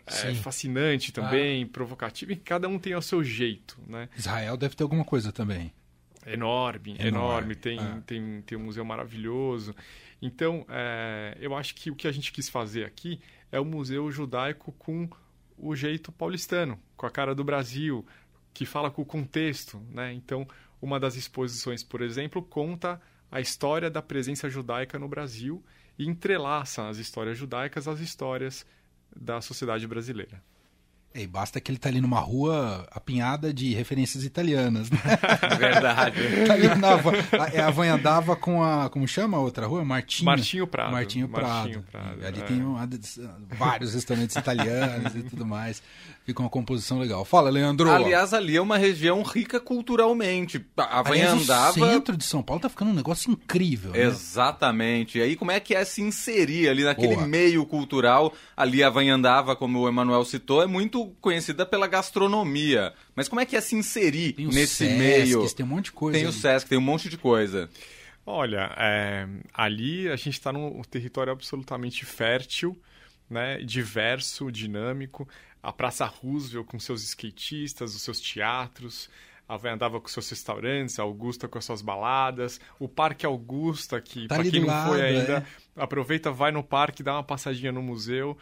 é, 0.05 0.33
fascinante 0.35 1.11
também, 1.11 1.63
ah. 1.63 1.69
provocativo, 1.71 2.31
e 2.31 2.35
cada 2.35 2.67
um 2.67 2.77
tem 2.77 2.95
o 2.95 3.01
seu 3.01 3.23
jeito, 3.23 3.77
né? 3.87 4.07
Israel 4.15 4.55
deve 4.55 4.75
ter 4.75 4.83
alguma 4.83 5.03
coisa 5.03 5.31
também. 5.31 5.73
Enorme, 6.25 6.91
enorme. 6.91 7.07
enorme. 7.07 7.55
Tem, 7.55 7.79
ah. 7.79 8.01
tem, 8.05 8.41
tem 8.43 8.57
um 8.57 8.65
museu 8.65 8.85
maravilhoso. 8.85 9.73
Então, 10.21 10.65
é, 10.69 11.37
eu 11.39 11.55
acho 11.55 11.75
que 11.75 11.91
o 11.91 11.95
que 11.95 12.07
a 12.07 12.11
gente 12.11 12.31
quis 12.31 12.49
fazer 12.49 12.85
aqui 12.85 13.19
é 13.51 13.59
o 13.59 13.65
museu 13.65 14.11
judaico 14.11 14.71
com 14.73 15.09
o 15.57 15.75
jeito 15.75 16.11
paulistano, 16.11 16.79
com 16.95 17.05
a 17.05 17.11
cara 17.11 17.33
do 17.33 17.43
Brasil, 17.43 18.05
que 18.53 18.65
fala 18.65 18.89
com 18.89 19.01
o 19.01 19.05
contexto, 19.05 19.79
né? 19.91 20.13
Então, 20.13 20.47
uma 20.81 20.99
das 20.99 21.15
exposições, 21.15 21.83
por 21.83 22.01
exemplo, 22.01 22.41
conta 22.41 23.01
a 23.31 23.39
história 23.39 23.89
da 23.89 24.01
presença 24.01 24.49
judaica 24.49 24.97
no 24.97 25.07
Brasil 25.07 25.63
e 25.97 26.07
entrelaça 26.07 26.87
as 26.87 26.97
histórias 26.97 27.37
judaicas 27.37 27.87
às 27.87 27.99
histórias 27.99 28.65
da 29.15 29.41
sociedade 29.41 29.87
brasileira. 29.87 30.41
E 31.15 31.25
basta 31.25 31.59
que 31.59 31.71
ele 31.71 31.79
tá 31.79 31.89
ali 31.89 31.99
numa 31.99 32.19
rua 32.19 32.87
apinhada 32.91 33.51
de 33.51 33.73
referências 33.73 34.23
italianas, 34.23 34.91
né? 34.91 34.99
Verdade. 35.57 36.19
tá 36.45 36.53
ali 36.53 36.67
na, 36.75 37.47
é 37.51 37.59
a 37.59 37.71
Vanhandava 37.71 38.35
com 38.35 38.63
a. 38.63 38.87
Como 38.89 39.07
chama 39.07 39.37
a 39.37 39.39
outra 39.39 39.65
rua? 39.65 39.83
Martinho. 39.83 40.25
Martinho 40.25 40.67
Prado. 40.67 40.91
Martinho 40.91 41.27
Prado. 41.27 41.47
Martinho 41.47 41.83
Prado 41.83 42.25
ali 42.25 42.39
é. 42.39 42.43
tem 42.43 42.63
um, 42.63 42.77
vários 43.57 43.93
restaurantes 43.93 44.35
italianos 44.35 45.15
e 45.15 45.23
tudo 45.23 45.45
mais. 45.45 45.81
Fica 46.23 46.41
uma 46.41 46.49
composição 46.49 46.99
legal. 46.99 47.23
Fala, 47.23 47.49
Leandro. 47.49 47.89
Aliás, 47.89 48.33
ali 48.33 48.57
é 48.57 48.61
uma 48.61 48.77
região 48.77 49.23
rica 49.23 49.61
culturalmente. 49.61 50.63
A 50.75 51.01
Vanhandava. 51.01 51.79
O 51.79 51.89
centro 51.89 52.17
de 52.17 52.25
São 52.25 52.43
Paulo 52.43 52.61
tá 52.61 52.67
ficando 52.67 52.91
um 52.91 52.93
negócio 52.93 53.31
incrível. 53.31 53.91
Né? 53.91 54.03
Exatamente. 54.03 55.19
E 55.19 55.21
aí, 55.21 55.35
como 55.37 55.51
é 55.51 55.59
que 55.59 55.73
é 55.73 55.85
se 55.85 56.01
inserir 56.01 56.67
ali 56.67 56.83
naquele 56.83 57.15
Boa. 57.15 57.27
meio 57.27 57.65
cultural? 57.65 58.33
Ali 58.57 58.83
a 58.83 58.89
Vanhandava, 58.89 59.55
como 59.55 59.79
o 59.79 59.87
Emanuel 59.87 60.25
citou, 60.25 60.61
é 60.61 60.67
muito 60.67 60.96
conhecida 61.21 61.65
pela 61.65 61.87
gastronomia. 61.87 62.93
Mas 63.15 63.27
como 63.27 63.39
é 63.39 63.45
que 63.45 63.55
é 63.55 63.61
se 63.61 63.75
inserir 63.75 64.35
nesse 64.37 64.85
Sesc, 64.85 64.97
meio? 64.97 65.49
Tem 65.53 65.65
um 65.65 65.69
monte 65.69 65.85
de 65.85 65.91
coisa. 65.91 66.17
Tem 66.17 66.27
o 66.27 66.31
Sesc, 66.31 66.69
tem 66.69 66.77
um 66.77 66.81
monte 66.81 67.09
de 67.09 67.17
coisa. 67.17 67.69
Olha, 68.25 68.73
é, 68.77 69.25
ali 69.53 70.09
a 70.09 70.15
gente 70.17 70.33
está 70.33 70.51
num 70.51 70.81
território 70.81 71.31
absolutamente 71.31 72.03
fértil, 72.03 72.77
né, 73.29 73.57
diverso, 73.59 74.51
dinâmico. 74.51 75.27
A 75.63 75.71
Praça 75.71 76.05
Roosevelt 76.05 76.67
com 76.67 76.79
seus 76.79 77.03
skatistas, 77.03 77.95
os 77.95 78.01
seus 78.01 78.19
teatros, 78.19 79.09
a 79.47 79.55
Vai 79.55 79.71
andava 79.71 80.01
com 80.01 80.07
seus 80.09 80.29
restaurantes, 80.29 80.99
a 80.99 81.03
Augusta 81.03 81.47
com 81.47 81.57
as 81.57 81.63
suas 81.63 81.81
baladas, 81.81 82.59
o 82.77 82.87
Parque 82.87 83.25
Augusta, 83.25 84.01
que 84.01 84.27
tá 84.27 84.35
para 84.35 84.49
quem 84.49 84.59
não 84.59 84.67
lado, 84.67 84.89
foi 84.89 85.01
ainda, 85.01 85.37
é. 85.37 85.81
aproveita, 85.81 86.29
vai 86.29 86.51
no 86.51 86.61
parque, 86.61 87.01
dá 87.01 87.13
uma 87.13 87.23
passadinha 87.23 87.71
no 87.71 87.81
museu 87.81 88.37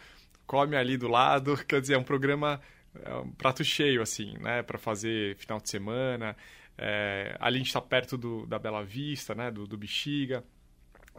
come 0.46 0.76
ali 0.76 0.96
do 0.96 1.08
lado. 1.08 1.56
Quer 1.66 1.80
dizer, 1.80 1.94
é 1.94 1.98
um 1.98 2.04
programa, 2.04 2.60
é 3.04 3.14
um 3.14 3.30
prato 3.30 3.64
cheio, 3.64 4.02
assim, 4.02 4.36
né? 4.38 4.62
Para 4.62 4.78
fazer 4.78 5.36
final 5.36 5.60
de 5.60 5.68
semana. 5.68 6.36
É, 6.78 7.36
ali 7.40 7.56
a 7.56 7.58
gente 7.58 7.68
está 7.68 7.80
perto 7.80 8.16
do, 8.16 8.46
da 8.46 8.58
Bela 8.58 8.84
Vista, 8.84 9.34
né? 9.34 9.50
Do, 9.50 9.66
do 9.66 9.76
Bexiga. 9.76 10.44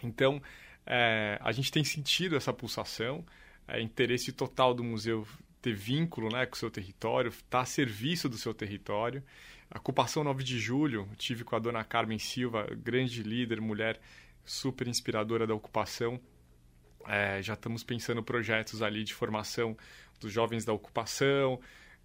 Então, 0.04 0.42
é, 0.86 1.38
a 1.42 1.52
gente 1.52 1.72
tem 1.72 1.84
sentido 1.84 2.36
essa 2.36 2.54
pulsação. 2.54 3.26
É 3.68 3.82
interesse 3.82 4.32
total 4.32 4.74
do 4.74 4.84
museu 4.84 5.28
ter 5.62 5.74
vínculo 5.74 6.30
né, 6.30 6.46
com 6.46 6.56
o 6.56 6.58
seu 6.58 6.70
território, 6.70 7.30
estar 7.30 7.44
tá 7.50 7.62
a 7.62 7.66
serviço 7.66 8.30
do 8.30 8.38
seu 8.38 8.54
território. 8.54 9.24
A 9.70 9.80
ocupação 9.80 10.24
9 10.24 10.44
de 10.44 10.58
julho, 10.60 11.10
tive 11.18 11.44
com 11.44 11.56
a 11.56 11.60
dona 11.60 11.84
Carmen 11.84 12.20
Silva, 12.20 12.66
grande 12.72 13.22
líder, 13.22 13.60
mulher 13.60 14.00
super 14.46 14.88
inspiradora 14.88 15.46
da 15.46 15.54
ocupação, 15.54 16.20
é, 17.06 17.42
já 17.42 17.54
estamos 17.54 17.84
pensando 17.84 18.24
projetos 18.24 18.82
ali 18.82 19.04
de 19.04 19.14
formação 19.14 19.78
dos 20.20 20.32
jovens 20.32 20.66
da 20.66 20.74
ocupação, 20.74 21.60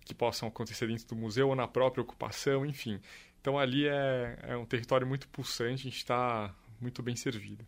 que 0.05 0.15
possam 0.15 0.49
acontecer 0.49 0.87
dentro 0.87 1.07
do 1.07 1.17
museu 1.17 1.49
ou 1.49 1.57
na 1.57 1.67
própria 1.67 2.03
ocupação, 2.03 2.67
enfim. 2.67 3.01
Então 3.41 3.59
ali 3.59 3.87
é, 3.87 4.39
é 4.43 4.57
um 4.57 4.65
território 4.65 5.07
muito 5.07 5.29
pulsante, 5.29 5.83
a 5.83 5.91
gente 5.91 5.97
está 5.97 6.55
muito 6.81 7.03
bem 7.03 7.17
servido. 7.17 7.65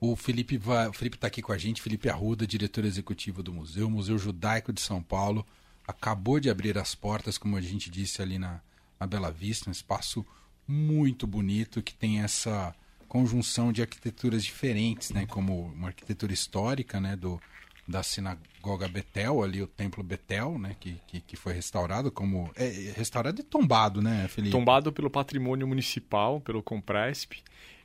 O 0.00 0.16
Felipe 0.16 0.56
está 0.56 1.26
aqui 1.26 1.42
com 1.42 1.52
a 1.52 1.58
gente, 1.58 1.82
Felipe 1.82 2.08
Arruda, 2.08 2.46
diretor 2.46 2.86
executivo 2.86 3.42
do 3.42 3.52
museu, 3.52 3.90
Museu 3.90 4.16
Judaico 4.16 4.72
de 4.72 4.80
São 4.80 5.02
Paulo, 5.02 5.46
acabou 5.86 6.40
de 6.40 6.48
abrir 6.48 6.78
as 6.78 6.94
portas, 6.94 7.36
como 7.36 7.56
a 7.56 7.60
gente 7.60 7.90
disse 7.90 8.22
ali 8.22 8.38
na, 8.38 8.62
na 8.98 9.06
Bela 9.06 9.30
Vista, 9.30 9.68
um 9.68 9.72
espaço 9.72 10.24
muito 10.66 11.26
bonito 11.26 11.82
que 11.82 11.92
tem 11.92 12.22
essa 12.22 12.74
conjunção 13.10 13.72
de 13.72 13.82
arquiteturas 13.82 14.44
diferentes, 14.44 15.10
né, 15.10 15.26
como 15.26 15.66
uma 15.74 15.88
arquitetura 15.88 16.32
histórica, 16.32 17.00
né, 17.00 17.16
do 17.16 17.40
da 17.88 18.04
sinagoga 18.04 18.86
Betel, 18.86 19.42
ali 19.42 19.60
o 19.60 19.66
templo 19.66 20.00
Betel, 20.00 20.56
né, 20.60 20.76
que, 20.78 20.96
que, 21.08 21.20
que 21.20 21.34
foi 21.34 21.52
restaurado 21.52 22.12
como 22.12 22.48
é, 22.54 22.66
é 22.66 22.92
restaurado 22.92 23.40
e 23.40 23.42
tombado, 23.42 24.00
né, 24.00 24.28
Felipe? 24.28 24.52
Tombado 24.52 24.92
pelo 24.92 25.10
patrimônio 25.10 25.66
municipal, 25.66 26.40
pelo 26.40 26.62
Compresp. 26.62 27.32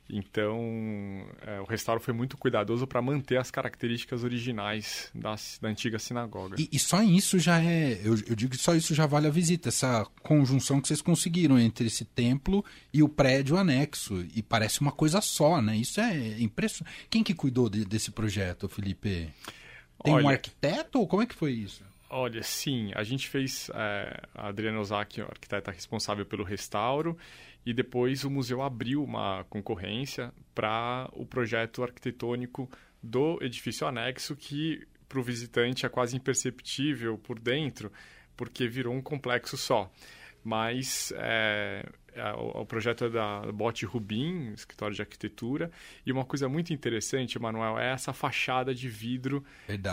Então, 0.08 1.26
é, 1.44 1.60
o 1.60 1.64
restauro 1.64 2.00
foi 2.00 2.14
muito 2.14 2.36
cuidadoso 2.36 2.86
para 2.86 3.02
manter 3.02 3.38
as 3.38 3.50
características 3.50 4.22
originais 4.22 5.10
da, 5.12 5.34
da 5.60 5.68
antiga 5.68 5.98
sinagoga. 5.98 6.56
E, 6.58 6.68
e, 6.72 6.78
só 6.78 7.02
isso 7.02 7.38
já 7.40 7.60
é, 7.60 8.00
eu, 8.04 8.14
eu, 8.28 8.36
digo 8.36 8.52
que 8.52 8.58
só 8.58 8.74
isso 8.74 8.94
já 8.94 9.04
vale 9.04 9.26
a 9.26 9.30
visita, 9.30 9.68
essa 9.68 10.06
conjunção 10.22 10.80
que 10.80 10.86
vocês 10.86 11.02
conseguiram 11.02 11.58
entre 11.58 11.88
esse 11.88 12.04
templo 12.04 12.64
e 12.92 13.02
o 13.02 13.08
prédio 13.08 13.56
anexo. 13.56 14.24
E 14.32 14.42
parece 14.42 14.80
uma 14.80 14.92
coisa 14.92 15.20
só, 15.20 15.60
né? 15.60 15.76
Isso 15.76 16.00
é 16.00 16.40
impressionante. 16.40 17.06
Quem 17.10 17.24
que 17.24 17.34
cuidou 17.34 17.68
de, 17.68 17.84
desse 17.84 18.12
projeto, 18.12 18.68
Felipe? 18.68 19.28
Tem 20.04 20.14
Olha, 20.14 20.24
um 20.24 20.28
arquiteto 20.28 21.00
ou 21.00 21.08
como 21.08 21.22
é 21.22 21.26
que 21.26 21.34
foi 21.34 21.52
isso? 21.52 21.82
Olha, 22.08 22.42
sim, 22.44 22.92
a 22.94 23.02
gente 23.02 23.28
fez. 23.28 23.70
É, 23.74 24.22
a 24.34 24.48
Adriana 24.48 24.78
Ozaki, 24.78 25.20
arquiteta 25.20 25.72
responsável 25.72 26.24
pelo 26.24 26.44
restauro, 26.44 27.18
e 27.66 27.74
depois 27.74 28.22
o 28.22 28.30
museu 28.30 28.62
abriu 28.62 29.02
uma 29.02 29.44
concorrência 29.50 30.32
para 30.54 31.10
o 31.12 31.26
projeto 31.26 31.82
arquitetônico 31.82 32.70
do 33.02 33.42
edifício 33.42 33.84
anexo, 33.88 34.36
que 34.36 34.86
para 35.08 35.18
o 35.18 35.22
visitante 35.22 35.84
é 35.84 35.88
quase 35.88 36.16
imperceptível 36.16 37.18
por 37.18 37.40
dentro, 37.40 37.92
porque 38.36 38.68
virou 38.68 38.94
um 38.94 39.02
complexo 39.02 39.56
só. 39.56 39.92
Mas 40.44 41.12
é, 41.16 41.84
é, 42.14 42.32
o, 42.34 42.60
o, 42.60 42.66
projeto 42.66 43.06
é 43.06 43.10
da 43.10 43.40
Bote 43.50 43.84
Rubim, 43.84 44.52
escritório 44.52 44.94
de 44.94 45.02
arquitetura. 45.02 45.68
E 46.04 46.12
uma 46.12 46.24
coisa 46.24 46.48
muito 46.48 46.72
interessante, 46.72 47.36
Manuel, 47.36 47.76
é 47.80 47.90
essa 47.90 48.12
fachada 48.12 48.72
de 48.72 48.88
vidro 48.88 49.44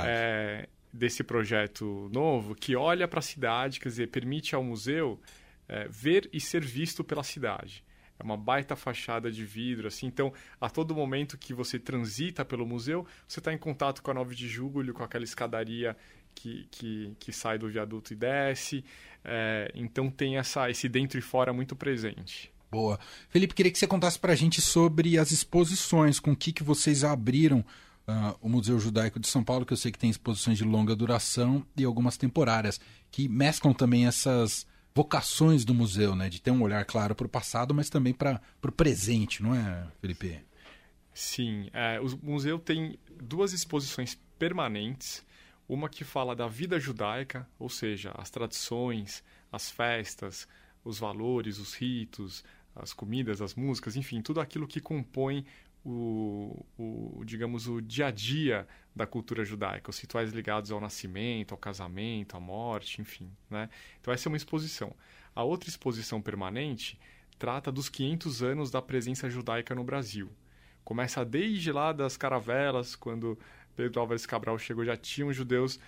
é, 0.06 0.70
desse 0.94 1.24
projeto 1.24 2.08
novo 2.14 2.54
que 2.54 2.76
olha 2.76 3.08
para 3.08 3.18
a 3.18 3.24
cidade, 3.24 3.80
quer 3.80 3.90
dizer, 3.90 4.08
permite 4.10 4.54
ao 4.54 4.64
museu 4.64 5.20
é, 5.68 5.88
ver 5.90 6.30
e 6.32 6.40
ser 6.40 6.64
visto 6.64 7.04
pela 7.04 7.24
cidade. 7.24 7.84
É 8.20 8.24
uma 8.24 8.38
baita 8.38 8.76
fachada 8.76 9.32
de 9.32 9.44
vidro, 9.44 9.88
assim. 9.88 10.06
Então, 10.06 10.32
a 10.62 10.70
todo 10.70 10.96
momento 10.96 11.38
que 11.38 11.54
você 11.54 11.80
transita 11.80 12.46
pelo 12.46 12.66
museu, 12.66 13.06
você 13.28 13.40
está 13.40 13.52
em 13.52 13.58
contato 13.58 14.02
com 14.02 14.12
a 14.12 14.14
9 14.14 14.36
de 14.36 14.48
julho, 14.48 14.94
com 14.94 15.04
aquela 15.04 15.24
escadaria 15.24 15.98
que, 16.36 16.68
que, 16.70 17.16
que 17.20 17.32
sai 17.32 17.58
do 17.58 17.68
viaduto 17.68 18.14
e 18.14 18.16
desce. 18.16 18.84
É, 19.24 19.72
então, 19.74 20.10
tem 20.12 20.38
essa, 20.38 20.70
esse 20.70 20.88
dentro 20.88 21.18
e 21.18 21.22
fora 21.22 21.52
muito 21.52 21.76
presente. 21.76 22.52
Boa. 22.70 23.00
Felipe, 23.30 23.54
queria 23.54 23.72
que 23.72 23.78
você 23.78 23.86
contasse 23.86 24.18
para 24.18 24.34
a 24.34 24.36
gente 24.36 24.62
sobre 24.62 25.18
as 25.18 25.32
exposições, 25.32 26.20
com 26.20 26.32
o 26.32 26.36
que, 26.36 26.52
que 26.52 26.64
vocês 26.64 27.04
abriram 27.04 27.60
uh, 28.08 28.36
o 28.42 28.50
Museu 28.50 28.80
Judaico 28.80 29.20
de 29.20 29.28
São 29.28 29.44
Paulo, 29.44 29.66
que 29.66 29.74
eu 29.74 29.78
sei 29.78 29.92
que 29.92 30.00
tem 30.00 30.10
exposições 30.10 30.58
de 30.58 30.64
longa 30.64 30.96
duração 30.96 31.66
e 31.78 31.84
algumas 31.84 32.18
temporárias, 32.18 32.80
que 33.12 33.30
mesclam 33.30 33.74
também 33.74 34.08
essas 34.08 34.66
vocações 34.96 35.66
do 35.66 35.74
museu, 35.74 36.16
né? 36.16 36.30
De 36.30 36.42
ter 36.42 36.52
um 36.52 36.62
olhar 36.62 36.86
claro 36.86 37.16
para 37.16 37.26
o 37.26 37.30
passado, 37.30 37.74
mas 37.74 37.90
também 37.90 38.14
para 38.14 38.42
o 38.64 38.72
presente, 38.72 39.42
não 39.42 39.56
é, 39.56 39.88
Felipe? 40.00 40.40
Sim. 41.14 41.70
É, 41.74 42.00
o 42.00 42.18
museu 42.22 42.60
tem 42.60 42.98
duas 43.22 43.54
exposições 43.54 44.18
permanentes. 44.38 45.26
Uma 45.68 45.88
que 45.88 46.04
fala 46.04 46.36
da 46.36 46.48
vida 46.48 46.80
judaica, 46.80 47.48
ou 47.58 47.70
seja, 47.70 48.12
as 48.18 48.30
tradições, 48.30 49.24
as 49.52 49.72
festas, 49.72 50.48
os 50.84 51.00
valores, 51.00 51.58
os 51.58 51.74
ritos, 51.74 52.44
as 52.76 52.92
comidas, 52.92 53.42
as 53.42 53.56
músicas, 53.56 53.96
enfim, 53.96 54.22
tudo 54.22 54.42
aquilo 54.42 54.68
que 54.68 54.82
compõe 54.82 55.46
o, 55.86 56.66
o, 56.78 57.24
digamos, 57.26 57.68
o 57.68 57.82
dia 57.82 58.08
a 58.08 58.12
dia 58.12 58.68
da 58.96 59.06
cultura 59.06 59.44
judaica, 59.44 59.90
os 59.90 60.00
rituais 60.00 60.32
ligados 60.32 60.72
ao 60.72 60.80
nascimento, 60.80 61.54
ao 61.54 61.58
casamento, 61.58 62.38
à 62.38 62.40
morte, 62.40 63.02
enfim. 63.02 63.30
Né? 63.50 63.70
Então, 64.00 64.14
essa 64.14 64.28
é 64.28 64.30
uma 64.30 64.38
exposição. 64.38 64.96
A 65.36 65.44
outra 65.44 65.70
exposição 65.70 66.22
permanente 66.22 67.00
trata 67.38 67.72
dos 67.72 67.90
500 67.90 68.44
anos 68.44 68.72
da 68.72 68.82
presença 68.82 69.30
judaica 69.30 69.76
no 69.76 69.84
Brasil. 69.84 70.32
Começa 70.84 71.26
desde 71.26 71.72
lá 71.72 71.92
das 71.92 72.16
caravelas, 72.16 72.96
quando 72.96 73.38
Pedro 73.76 74.00
Álvares 74.00 74.26
Cabral 74.26 74.58
chegou, 74.60 74.86
já 74.86 74.96
tinham 74.96 75.34
judeus 75.34 75.80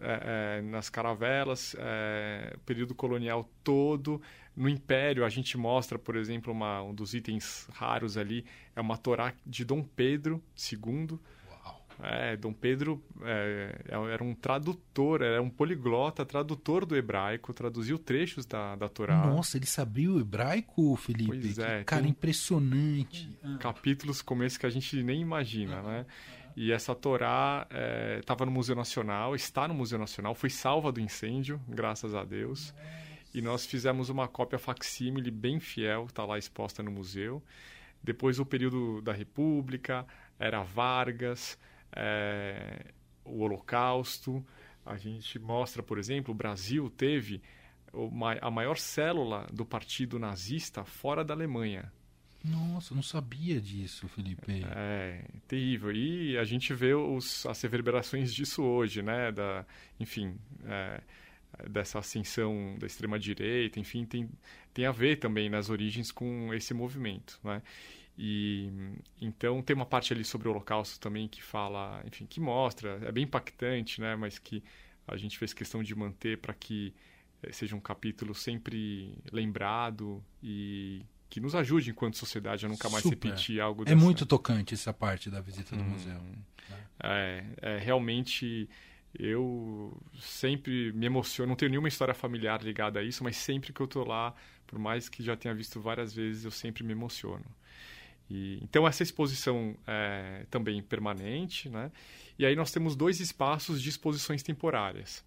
é, 0.00 0.58
é, 0.58 0.62
nas 0.62 0.88
caravelas, 0.88 1.76
é, 1.78 2.56
período 2.64 2.94
colonial 2.94 3.48
todo. 3.62 4.20
No 4.56 4.68
Império, 4.68 5.24
a 5.24 5.28
gente 5.28 5.56
mostra, 5.56 5.98
por 5.98 6.16
exemplo, 6.16 6.52
uma, 6.52 6.82
um 6.82 6.94
dos 6.94 7.12
itens 7.14 7.68
raros 7.72 8.16
ali, 8.16 8.44
é 8.76 8.80
uma 8.80 8.96
Torá 8.96 9.34
de 9.44 9.64
Dom 9.64 9.82
Pedro 9.82 10.42
II. 10.72 11.18
É, 12.02 12.36
Dom 12.36 12.52
Pedro 12.52 13.02
é, 13.22 13.84
é, 13.88 14.12
era 14.12 14.22
um 14.22 14.34
tradutor, 14.34 15.22
era 15.22 15.40
um 15.40 15.48
poliglota, 15.48 16.24
tradutor 16.24 16.84
do 16.84 16.96
hebraico, 16.96 17.52
traduziu 17.52 17.98
trechos 17.98 18.44
da, 18.46 18.74
da 18.74 18.88
Torá. 18.88 19.26
Nossa, 19.26 19.56
ele 19.56 19.66
sabia 19.66 20.10
o 20.10 20.20
hebraico, 20.20 20.96
Felipe? 20.96 21.28
Pois 21.28 21.58
é. 21.58 21.84
cara, 21.84 22.06
impressionante. 22.06 23.30
Capítulos 23.60 24.20
como 24.22 24.42
esse 24.42 24.58
que 24.58 24.66
a 24.66 24.70
gente 24.70 25.02
nem 25.02 25.20
imagina, 25.20 25.82
né? 25.82 26.06
E 26.56 26.70
essa 26.70 26.94
Torá 26.94 27.66
estava 28.20 28.44
é, 28.44 28.46
no 28.46 28.52
Museu 28.52 28.76
Nacional, 28.76 29.34
está 29.34 29.66
no 29.66 29.74
Museu 29.74 29.98
Nacional, 29.98 30.34
foi 30.34 30.50
salva 30.50 30.92
do 30.92 31.00
incêndio, 31.00 31.60
graças 31.68 32.14
a 32.14 32.24
Deus. 32.24 32.72
E 33.34 33.42
nós 33.42 33.66
fizemos 33.66 34.08
uma 34.08 34.28
cópia 34.28 34.58
facsímile 34.58 35.30
bem 35.30 35.58
fiel, 35.58 36.06
está 36.06 36.24
lá 36.24 36.38
exposta 36.38 36.82
no 36.82 36.90
museu. 36.90 37.42
Depois 38.02 38.38
o 38.38 38.46
período 38.46 39.02
da 39.02 39.12
República, 39.12 40.06
era 40.38 40.62
Vargas, 40.62 41.58
é, 41.92 42.92
o 43.24 43.40
Holocausto. 43.40 44.44
A 44.86 44.96
gente 44.96 45.38
mostra, 45.38 45.82
por 45.82 45.98
exemplo, 45.98 46.32
o 46.32 46.36
Brasil 46.36 46.88
teve 46.90 47.42
a 48.40 48.50
maior 48.50 48.76
célula 48.76 49.46
do 49.52 49.64
partido 49.64 50.18
nazista 50.18 50.84
fora 50.84 51.24
da 51.24 51.32
Alemanha, 51.34 51.92
nossa, 52.44 52.94
não 52.94 53.02
sabia 53.02 53.58
disso, 53.58 54.06
Felipe. 54.06 54.62
É, 54.66 55.24
terrível. 55.48 55.90
E 55.90 56.36
a 56.36 56.44
gente 56.44 56.74
vê 56.74 56.92
os, 56.92 57.46
as 57.46 57.62
reverberações 57.62 58.34
disso 58.34 58.62
hoje, 58.62 59.00
né? 59.00 59.32
Da, 59.32 59.64
enfim, 59.98 60.36
é, 60.66 61.00
dessa 61.68 61.98
ascensão 61.98 62.76
da 62.78 62.86
extrema-direita, 62.86 63.78
enfim, 63.78 64.04
tem, 64.04 64.28
tem 64.72 64.86
a 64.86 64.92
ver 64.92 65.16
também 65.16 65.48
nas 65.48 65.70
origens 65.70 66.10
com 66.10 66.52
esse 66.52 66.74
movimento, 66.74 67.38
né? 67.42 67.62
E 68.16 68.70
então 69.20 69.60
tem 69.60 69.74
uma 69.74 69.86
parte 69.86 70.12
ali 70.12 70.24
sobre 70.24 70.46
o 70.46 70.52
Holocausto 70.52 71.00
também 71.00 71.26
que 71.26 71.42
fala, 71.42 72.00
enfim, 72.06 72.26
que 72.26 72.38
mostra, 72.38 73.00
é 73.02 73.10
bem 73.10 73.24
impactante, 73.24 74.00
né? 74.00 74.14
Mas 74.14 74.38
que 74.38 74.62
a 75.06 75.16
gente 75.16 75.36
fez 75.36 75.52
questão 75.52 75.82
de 75.82 75.94
manter 75.94 76.38
para 76.38 76.54
que 76.54 76.94
eh, 77.42 77.52
seja 77.52 77.74
um 77.74 77.80
capítulo 77.80 78.34
sempre 78.34 79.18
lembrado 79.32 80.24
e 80.42 81.04
que 81.28 81.40
nos 81.40 81.54
ajude 81.54 81.90
enquanto 81.90 82.16
sociedade 82.16 82.64
a 82.64 82.68
nunca 82.68 82.88
mais 82.88 83.02
Super. 83.02 83.28
repetir 83.28 83.60
algo 83.60 83.82
É 83.86 83.94
muito 83.94 84.24
tocante 84.24 84.74
essa 84.74 84.92
parte 84.92 85.28
da 85.28 85.40
visita 85.40 85.74
do 85.74 85.82
hum, 85.82 85.88
museu. 85.88 86.20
É, 87.02 87.44
é, 87.60 87.78
realmente 87.78 88.68
eu 89.18 89.96
sempre 90.18 90.92
me 90.92 91.06
emociono, 91.06 91.48
não 91.50 91.56
tenho 91.56 91.70
nenhuma 91.70 91.88
história 91.88 92.14
familiar 92.14 92.62
ligada 92.62 93.00
a 93.00 93.02
isso, 93.02 93.22
mas 93.22 93.36
sempre 93.36 93.72
que 93.72 93.80
eu 93.80 93.86
estou 93.86 94.06
lá, 94.06 94.34
por 94.66 94.78
mais 94.78 95.08
que 95.08 95.22
já 95.22 95.36
tenha 95.36 95.54
visto 95.54 95.80
várias 95.80 96.12
vezes, 96.12 96.44
eu 96.44 96.50
sempre 96.50 96.82
me 96.82 96.92
emociono. 96.92 97.44
E, 98.28 98.58
então 98.62 98.86
essa 98.86 99.02
exposição 99.02 99.76
é 99.86 100.46
também 100.50 100.82
permanente, 100.82 101.68
né? 101.68 101.92
E 102.38 102.44
aí 102.44 102.56
nós 102.56 102.72
temos 102.72 102.96
dois 102.96 103.20
espaços 103.20 103.80
de 103.80 103.88
exposições 103.88 104.42
temporárias. 104.42 105.24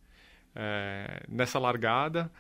É, 0.56 1.24
nessa 1.30 1.60
largada, 1.60 2.32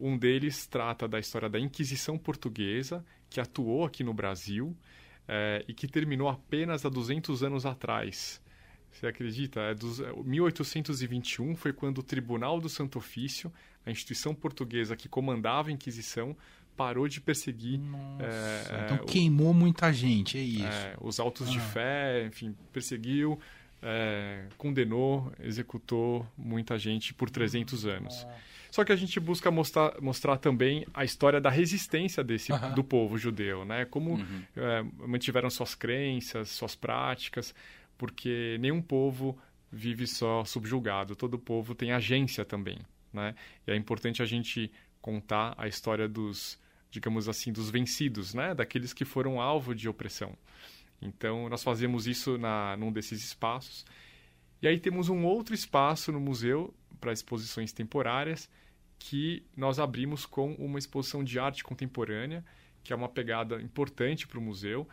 um 0.00 0.16
deles 0.16 0.66
trata 0.66 1.06
da 1.06 1.18
história 1.18 1.48
da 1.48 1.60
Inquisição 1.60 2.18
Portuguesa, 2.18 3.04
que 3.28 3.40
atuou 3.40 3.84
aqui 3.84 4.02
no 4.02 4.14
Brasil 4.14 4.76
é, 5.28 5.64
e 5.68 5.74
que 5.74 5.86
terminou 5.86 6.28
apenas 6.28 6.84
há 6.84 6.88
200 6.88 7.42
anos 7.42 7.66
atrás. 7.66 8.42
Você 8.98 9.06
acredita? 9.06 9.60
É 9.60 9.74
dos, 9.74 10.00
1821 10.24 11.52
é, 11.52 11.54
foi 11.54 11.72
quando 11.72 11.98
o 11.98 12.02
Tribunal 12.02 12.60
do 12.60 12.68
Santo 12.68 12.98
Ofício, 12.98 13.52
a 13.84 13.90
instituição 13.90 14.34
portuguesa 14.34 14.96
que 14.96 15.08
comandava 15.08 15.68
a 15.68 15.72
Inquisição, 15.72 16.34
parou 16.76 17.06
de 17.06 17.20
perseguir. 17.20 17.78
Nossa, 17.78 18.24
é, 18.24 18.84
então 18.84 18.96
é, 18.96 19.00
queimou 19.06 19.50
o, 19.50 19.54
muita 19.54 19.92
gente, 19.92 20.38
é 20.38 20.40
isso. 20.40 20.64
É, 20.64 20.94
os 21.00 21.20
autos 21.20 21.48
ah. 21.48 21.50
de 21.50 21.60
fé, 21.60 22.26
enfim, 22.26 22.54
perseguiu, 22.72 23.38
é, 23.82 24.46
condenou, 24.56 25.30
executou 25.40 26.26
muita 26.36 26.78
gente 26.78 27.12
por 27.12 27.28
300 27.28 27.84
anos. 27.86 28.26
Só 28.70 28.84
que 28.84 28.92
a 28.92 28.96
gente 28.96 29.18
busca 29.20 29.50
mostrar, 29.50 29.94
mostrar 30.02 30.36
também 30.36 30.86
a 30.92 31.04
história 31.04 31.40
da 31.40 31.48
resistência 31.48 32.22
desse 32.22 32.52
uhum. 32.52 32.74
do 32.74 32.84
povo 32.84 33.16
judeu, 33.16 33.64
né? 33.64 33.86
Como 33.86 34.14
uhum. 34.14 34.42
mantiveram 35.06 35.48
suas 35.48 35.74
crenças, 35.74 36.50
suas 36.50 36.74
práticas, 36.74 37.54
porque 37.96 38.56
nenhum 38.60 38.82
povo 38.82 39.38
vive 39.70 40.06
só 40.06 40.44
subjugado, 40.44 41.16
todo 41.16 41.38
povo 41.38 41.74
tem 41.74 41.92
agência 41.92 42.44
também, 42.44 42.78
né? 43.12 43.34
E 43.66 43.70
é 43.70 43.76
importante 43.76 44.22
a 44.22 44.26
gente 44.26 44.70
contar 45.00 45.54
a 45.56 45.68
história 45.68 46.08
dos, 46.08 46.58
digamos 46.90 47.28
assim, 47.28 47.52
dos 47.52 47.70
vencidos, 47.70 48.34
né? 48.34 48.54
Daqueles 48.54 48.92
que 48.92 49.04
foram 49.04 49.40
alvo 49.40 49.74
de 49.74 49.88
opressão. 49.88 50.36
Então, 51.00 51.48
nós 51.48 51.62
fazemos 51.62 52.06
isso 52.06 52.38
na, 52.38 52.76
num 52.76 52.90
desses 52.90 53.22
espaços. 53.22 53.84
E 54.62 54.66
aí 54.66 54.80
temos 54.80 55.08
um 55.08 55.24
outro 55.24 55.54
espaço 55.54 56.10
no 56.10 56.20
museu 56.20 56.74
para 57.00 57.12
exposições 57.12 57.72
temporárias, 57.72 58.48
que 58.98 59.44
nós 59.56 59.78
abrimos 59.78 60.24
com 60.24 60.54
uma 60.54 60.78
exposição 60.78 61.22
de 61.22 61.38
arte 61.38 61.62
contemporânea, 61.62 62.44
que 62.82 62.92
é 62.92 62.96
uma 62.96 63.08
pegada 63.08 63.60
importante 63.60 64.26
para 64.26 64.38
o 64.38 64.42
museu, 64.42 64.88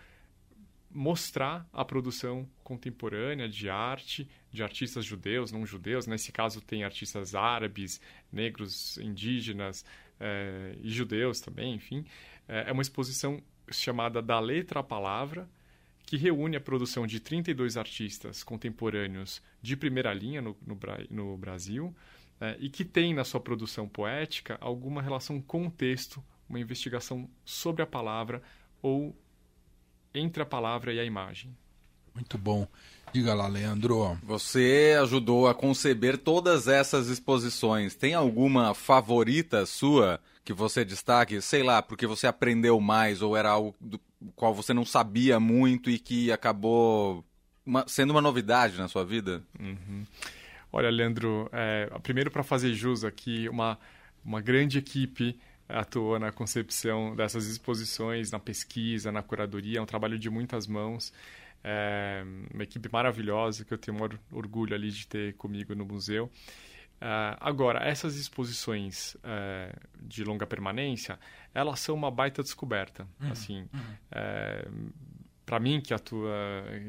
mostrar 0.94 1.68
a 1.74 1.84
produção 1.84 2.48
contemporânea 2.64 3.50
de 3.50 3.70
arte 3.70 4.30
de 4.52 4.62
artistas 4.62 5.04
judeus, 5.04 5.52
não 5.52 5.66
judeus. 5.66 6.06
Nesse 6.06 6.32
caso, 6.32 6.62
tem 6.62 6.84
artistas 6.84 7.34
árabes, 7.34 8.00
negros, 8.32 8.98
indígenas 8.98 9.84
é, 10.20 10.76
e 10.82 10.90
judeus 10.90 11.42
também, 11.42 11.74
enfim. 11.74 12.06
É, 12.48 12.70
é 12.70 12.72
uma 12.72 12.82
exposição 12.82 13.42
chamada 13.72 14.22
Da 14.22 14.40
Letra 14.40 14.82
à 14.82 14.84
Palavra, 14.84 15.50
que 16.06 16.18
reúne 16.18 16.56
a 16.56 16.62
produção 16.62 17.08
de 17.08 17.20
32 17.20 17.78
artistas 17.78 18.44
contemporâneos 18.44 19.42
de 19.62 19.76
primeira 19.76 20.14
linha 20.14 20.42
no, 20.42 20.56
no, 20.66 20.78
no 21.10 21.38
Brasil, 21.38 21.96
é, 22.40 22.58
e 22.60 22.70
que 22.70 22.86
tem 22.86 23.14
na 23.14 23.24
sua 23.24 23.40
produção 23.40 23.88
poética 23.88 24.58
alguma 24.62 25.02
relação 25.02 25.42
com 25.42 25.66
o 25.66 25.72
texto, 25.72 26.24
uma 26.48 26.60
investigação 26.60 27.28
sobre 27.44 27.82
a 27.82 27.88
palavra 27.88 28.44
ou 28.82 29.16
entre 30.14 30.44
a 30.44 30.46
palavra 30.46 30.94
e 30.94 31.00
a 31.00 31.04
imagem. 31.04 31.56
Muito 32.14 32.38
bom. 32.38 32.68
Diga 33.12 33.34
lá, 33.34 33.48
Leandro. 33.48 34.18
Você 34.24 34.98
ajudou 35.02 35.48
a 35.48 35.54
conceber 35.54 36.18
todas 36.18 36.68
essas 36.68 37.08
exposições. 37.08 37.96
Tem 37.96 38.14
alguma 38.14 38.74
favorita 38.74 39.66
sua 39.66 40.20
que 40.44 40.54
você 40.54 40.84
destaque, 40.84 41.42
sei 41.42 41.64
lá, 41.64 41.82
porque 41.82 42.06
você 42.06 42.28
aprendeu 42.28 42.80
mais 42.80 43.22
ou 43.22 43.38
era 43.38 43.50
algo 43.50 43.76
do 43.80 44.00
qual 44.36 44.54
você 44.54 44.74
não 44.74 44.86
sabia 44.86 45.40
muito 45.40 45.90
e 45.90 46.00
que 46.00 46.32
acabou 46.32 47.24
uma, 47.66 47.86
sendo 47.88 48.12
uma 48.12 48.22
novidade 48.22 48.78
na 48.78 48.88
sua 48.88 49.06
vida? 49.06 49.44
Uhum. 49.60 50.06
Olha, 50.72 50.90
Leandro, 50.90 51.50
é, 51.52 51.90
primeiro 52.02 52.32
para 52.32 52.44
fazer 52.44 52.74
jus 52.74 53.04
aqui, 53.04 53.48
uma, 53.48 53.78
uma 54.26 54.42
grande 54.42 54.80
equipe 54.80 55.38
atuou 55.68 56.20
na 56.20 56.32
concepção 56.32 57.16
dessas 57.16 57.48
exposições, 57.48 58.32
na 58.32 58.40
pesquisa, 58.40 59.12
na 59.12 59.24
curadoria, 59.24 59.80
é 59.80 59.82
um 59.82 59.86
trabalho 59.86 60.20
de 60.20 60.30
muitas 60.30 60.68
mãos. 60.68 61.14
É 61.64 62.24
uma 62.54 62.64
equipe 62.64 62.90
maravilhosa 62.92 63.64
que 63.64 63.74
eu 63.74 63.78
tenho 63.78 63.98
orgulho 64.32 64.76
ali 64.76 64.92
de 64.92 65.08
ter 65.08 65.34
comigo 65.36 65.74
no 65.74 65.86
museu. 65.86 66.30
Uh, 67.04 67.36
agora, 67.40 67.80
essas 67.86 68.16
exposições 68.16 69.16
uh, 69.16 69.78
de 70.02 70.24
longa 70.24 70.46
permanência, 70.46 71.20
elas 71.54 71.82
são 71.82 71.96
uma 71.96 72.10
baita 72.10 72.42
descoberta. 72.42 73.08
Uhum, 73.20 73.32
assim, 73.32 73.60
uhum. 73.74 73.80
uh, 73.80 73.96
é, 74.12 74.68
para 75.46 75.60
mim 75.60 75.82
que 75.82 75.94
atua 75.94 76.34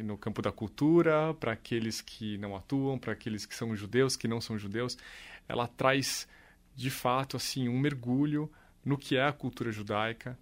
no 0.04 0.16
campo 0.16 0.40
da 0.40 0.52
cultura, 0.52 1.34
para 1.34 1.52
aqueles 1.52 2.00
que 2.00 2.38
não 2.38 2.54
atuam, 2.54 2.96
para 2.96 3.12
aqueles 3.12 3.44
que 3.44 3.54
são 3.54 3.74
judeus, 3.74 4.16
que 4.16 4.28
não 4.28 4.40
são 4.40 4.56
judeus, 4.56 4.96
ela 5.48 5.66
traz 5.66 6.28
de 6.76 6.90
fato 6.90 7.36
assim 7.36 7.68
um 7.68 7.78
mergulho 7.78 8.50
no 8.84 8.98
que 8.98 9.16
é 9.16 9.24
a 9.24 9.32
cultura 9.32 9.72
judaica, 9.72 10.38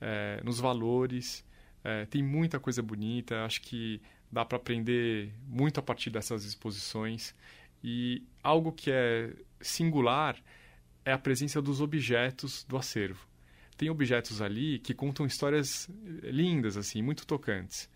é, 0.00 0.40
nos 0.44 0.60
valores. 0.60 1.44
É, 1.82 2.04
tem 2.06 2.22
muita 2.22 2.58
coisa 2.58 2.82
bonita. 2.82 3.44
Acho 3.44 3.60
que 3.62 4.00
dá 4.30 4.44
para 4.44 4.56
aprender 4.56 5.32
muito 5.46 5.80
a 5.80 5.82
partir 5.82 6.10
dessas 6.10 6.44
exposições. 6.44 7.34
E 7.82 8.22
algo 8.42 8.72
que 8.72 8.90
é 8.90 9.32
singular 9.60 10.36
é 11.04 11.12
a 11.12 11.18
presença 11.18 11.62
dos 11.62 11.80
objetos 11.80 12.64
do 12.64 12.76
acervo. 12.76 13.26
Tem 13.76 13.90
objetos 13.90 14.40
ali 14.40 14.78
que 14.78 14.94
contam 14.94 15.26
histórias 15.26 15.88
lindas, 16.22 16.76
assim, 16.76 17.02
muito 17.02 17.26
tocantes. 17.26 17.88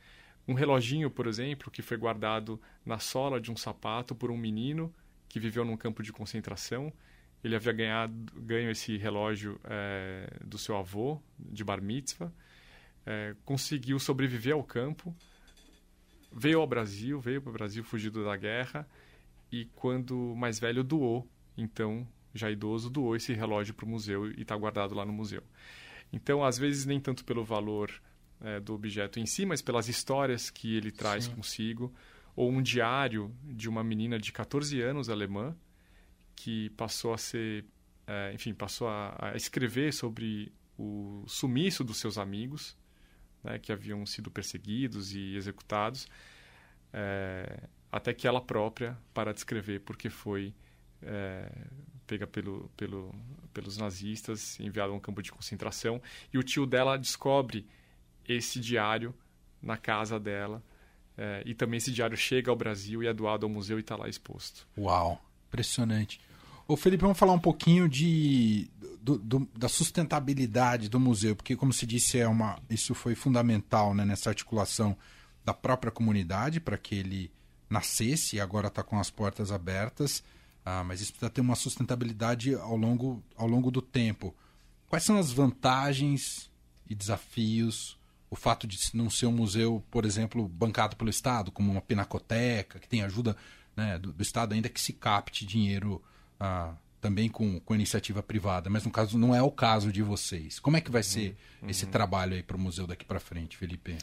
Um 0.47 0.55
reloginho, 0.55 1.11
por 1.11 1.27
exemplo, 1.27 1.71
que 1.71 1.83
foi 1.83 1.97
guardado 1.97 2.61
na 2.85 2.99
sola 2.99 3.41
de 3.41 3.51
um 3.51 3.57
sapato 3.57 4.15
por 4.15 4.31
um 4.31 4.37
menino 4.37 4.95
que 5.29 5.41
viveu 5.41 5.65
num 5.65 5.77
campo 5.77 6.03
de 6.03 6.13
concentração. 6.13 6.93
Ele 7.43 7.57
havia 7.57 7.73
ganhado, 7.73 8.15
ganho 8.35 8.71
esse 8.71 8.97
relógio 8.97 9.59
é, 9.65 10.31
do 10.45 10.59
seu 10.59 10.77
avô, 10.77 11.21
de 11.39 11.65
bar 11.65 11.81
mitzvah. 11.81 12.31
É, 13.07 13.35
conseguiu 13.45 13.99
sobreviver 13.99 14.55
ao 14.55 14.63
campo, 14.63 15.15
veio 16.33 16.61
ao 16.61 16.67
Brasil, 16.67 17.19
veio 17.19 17.41
para 17.41 17.51
o 17.51 17.53
Brasil 17.53 17.83
fugido 17.83 18.25
da 18.25 18.37
guerra 18.37 18.87
e 19.51 19.65
quando 19.75 20.35
mais 20.37 20.59
velho 20.59 20.85
doou, 20.85 21.27
então 21.57 22.07
já 22.35 22.51
idoso 22.51 22.89
doou 22.89 23.17
esse 23.17 23.33
relógio 23.33 23.75
para 23.75 23.85
o 23.85 23.89
museu 23.89 24.31
e 24.31 24.43
está 24.43 24.57
guardado 24.57 24.95
lá 24.95 25.05
no 25.05 25.13
museu. 25.13 25.43
Então, 26.13 26.45
às 26.45 26.59
vezes 26.59 26.87
nem 26.87 27.01
tanto 27.01 27.25
pelo 27.25 27.45
valor 27.45 27.91
é, 28.41 28.61
do 28.61 28.75
objeto 28.75 29.19
em 29.19 29.27
si, 29.27 29.45
mas 29.45 29.63
pelas 29.63 29.89
histórias 29.89 30.51
que 30.51 30.77
ele 30.77 30.91
traz 30.91 31.25
Sim. 31.25 31.35
consigo, 31.35 31.93
ou 32.37 32.51
um 32.51 32.63
diário 32.63 33.35
de 33.43 33.69
uma 33.69 33.83
menina 33.83 34.19
de 34.19 34.33
14 34.33 34.81
anos 34.81 35.09
alemã 35.09 35.57
que 36.41 36.71
passou 36.71 37.13
a 37.13 37.19
ser, 37.19 37.67
é, 38.07 38.33
enfim, 38.33 38.55
passou 38.55 38.89
a, 38.89 39.15
a, 39.19 39.37
escrever 39.37 39.93
sobre 39.93 40.51
o 40.79 41.23
sumiço 41.27 41.85
dos 41.85 41.99
seus 41.99 42.17
amigos, 42.17 42.75
né, 43.45 43.59
que 43.59 43.71
haviam 43.71 44.07
sido 44.07 44.31
perseguidos 44.31 45.13
e 45.13 45.37
executados. 45.37 46.09
É, 46.95 47.69
até 47.93 48.15
que 48.15 48.27
ela 48.27 48.41
própria 48.41 48.97
para 49.13 49.33
de 49.33 49.41
escrever 49.41 49.81
porque 49.81 50.09
foi 50.09 50.55
é, 51.03 51.51
pega 52.07 52.27
pelo, 52.27 52.71
pelo, 52.75 53.15
pelos 53.53 53.77
nazistas, 53.77 54.59
enviada 54.59 54.93
a 54.93 54.97
um 54.97 55.01
campo 55.01 55.23
de 55.23 55.31
concentração. 55.31 56.01
E 56.33 56.39
o 56.39 56.43
tio 56.43 56.65
dela 56.65 56.97
descobre 56.97 57.67
esse 58.27 58.59
diário 58.61 59.15
na 59.61 59.77
casa 59.77 60.19
dela. 60.19 60.63
É, 61.19 61.43
e 61.45 61.55
também 61.55 61.77
esse 61.77 61.93
diário 61.93 62.17
chega 62.17 62.51
ao 62.51 62.57
Brasil 62.57 63.03
e 63.03 63.07
é 63.07 63.13
doado 63.13 63.45
ao 63.45 63.53
museu 63.53 63.77
e 63.77 63.83
está 63.83 63.95
lá 63.95 64.09
exposto. 64.09 64.67
Uau, 64.79 65.23
impressionante. 65.49 66.19
Ô 66.71 66.77
Felipe, 66.77 67.03
vamos 67.03 67.19
falar 67.19 67.33
um 67.33 67.39
pouquinho 67.41 67.89
de, 67.89 68.71
do, 69.03 69.19
do, 69.19 69.49
da 69.59 69.69
sustentabilidade 69.69 70.89
do 70.89 71.01
museu, 71.01 71.35
porque 71.35 71.57
como 71.57 71.73
se 71.73 71.85
disse, 71.85 72.17
é 72.17 72.29
uma, 72.29 72.61
isso 72.71 72.95
foi 72.95 73.17
fundamental 73.17 73.93
né, 73.93 74.05
nessa 74.05 74.31
articulação 74.31 74.97
da 75.45 75.53
própria 75.53 75.91
comunidade 75.91 76.61
para 76.61 76.79
que 76.79 76.95
ele 76.95 77.33
nascesse 77.69 78.37
e 78.37 78.41
agora 78.41 78.69
está 78.69 78.85
com 78.85 79.01
as 79.01 79.11
portas 79.11 79.51
abertas, 79.51 80.23
ah, 80.65 80.85
mas 80.85 81.01
isso 81.01 81.11
precisa 81.11 81.29
ter 81.29 81.41
uma 81.41 81.57
sustentabilidade 81.57 82.55
ao 82.55 82.77
longo, 82.77 83.21
ao 83.37 83.49
longo 83.49 83.73
do 83.73 83.83
tempo. 83.83 84.33
Quais 84.89 85.03
são 85.03 85.19
as 85.19 85.33
vantagens 85.33 86.49
e 86.89 86.95
desafios? 86.95 87.99
O 88.31 88.37
fato 88.37 88.69
de 88.69 88.79
não 88.95 89.11
ser 89.11 89.27
um 89.27 89.33
museu, 89.33 89.83
por 89.91 90.05
exemplo, 90.05 90.47
bancado 90.47 90.95
pelo 90.95 91.11
Estado, 91.11 91.51
como 91.51 91.73
uma 91.73 91.83
pinacoteca, 91.83 92.79
que 92.79 92.89
tem 92.89 93.03
ajuda 93.03 93.37
né, 93.75 93.99
do, 93.99 94.13
do, 94.13 94.23
Estado, 94.23 94.55
ainda 94.55 94.69
que 94.69 94.81
se 94.81 94.93
capte 94.93 95.45
dinheiro 95.45 96.01
ah, 96.41 96.75
também 97.01 97.29
com, 97.29 97.61
com 97.61 97.75
iniciativa 97.75 98.23
privada, 98.23 98.69
mas 98.69 98.85
no 98.85 98.91
caso 98.91 99.19
não 99.19 99.35
é 99.35 99.43
o 99.43 99.51
caso 99.51 99.93
de 99.93 100.03
vocês. 100.03 100.59
Como 100.59 100.77
é 100.77 100.81
que 100.81 100.91
vai 100.91 101.03
ser 101.03 101.37
uhum. 101.63 101.69
esse 101.69 101.87
trabalho 101.87 102.35
aí 102.35 102.43
para 102.43 102.57
o 102.57 102.61
museu 102.61 102.87
daqui 102.87 103.05
para 103.05 103.21
frente, 103.21 103.57
Felipe? 103.57 103.97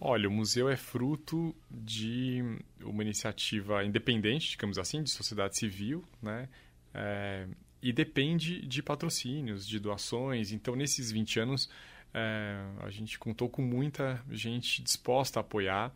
Olha, 0.00 0.28
o 0.28 0.32
museu 0.32 0.68
é 0.68 0.76
fruto 0.76 1.54
de 1.70 2.42
uma 2.82 3.02
iniciativa 3.02 3.82
independente, 3.84 4.50
digamos 4.50 4.78
assim, 4.78 5.02
de 5.02 5.10
sociedade 5.10 5.56
civil, 5.56 6.04
né? 6.22 6.48
É, 6.92 7.46
e 7.82 7.92
depende 7.92 8.60
de 8.66 8.82
patrocínios, 8.82 9.66
de 9.66 9.78
doações. 9.78 10.52
Então, 10.52 10.76
nesses 10.76 11.10
20 11.10 11.40
anos, 11.40 11.70
é, 12.12 12.56
a 12.80 12.90
gente 12.90 13.18
contou 13.18 13.48
com 13.48 13.62
muita 13.62 14.22
gente 14.30 14.82
disposta 14.82 15.40
a 15.40 15.42
apoiar. 15.42 15.94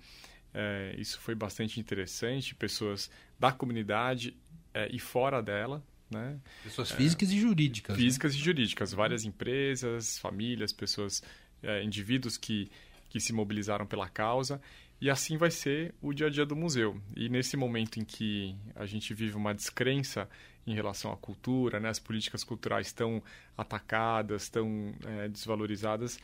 É, 0.52 0.94
isso 0.98 1.20
foi 1.20 1.34
bastante 1.34 1.78
interessante. 1.78 2.54
Pessoas 2.54 3.10
da 3.38 3.52
comunidade 3.52 4.36
é, 4.74 4.88
e 4.90 4.98
fora 4.98 5.42
dela. 5.42 5.82
Né? 6.10 6.38
Pessoas 6.64 6.90
físicas 6.90 7.30
e 7.30 7.38
jurídicas. 7.38 7.96
Né? 7.96 8.02
Físicas 8.02 8.32
né? 8.34 8.38
e 8.40 8.42
jurídicas. 8.42 8.92
Várias 8.92 9.24
empresas, 9.24 10.18
famílias, 10.18 10.72
pessoas, 10.72 11.22
é, 11.62 11.82
indivíduos 11.82 12.36
que 12.36 12.70
que 13.10 13.20
se 13.20 13.32
mobilizaram 13.32 13.84
pela 13.84 14.08
causa. 14.08 14.62
E 15.00 15.10
assim 15.10 15.36
vai 15.36 15.50
ser 15.50 15.94
o 16.00 16.12
dia 16.14 16.28
a 16.28 16.30
dia 16.30 16.46
do 16.46 16.56
museu. 16.56 17.00
E 17.16 17.28
nesse 17.28 17.56
momento 17.56 17.98
em 17.98 18.04
que 18.04 18.56
a 18.74 18.86
gente 18.86 19.12
vive 19.12 19.34
uma 19.36 19.52
descrença 19.52 20.28
em 20.66 20.74
relação 20.74 21.10
à 21.12 21.16
cultura, 21.16 21.80
né, 21.80 21.88
as 21.88 21.98
políticas 21.98 22.44
culturais 22.44 22.86
estão 22.86 23.22
atacadas, 23.56 24.44
estão 24.44 24.94
é, 25.04 25.28
desvalorizadas, 25.28 26.18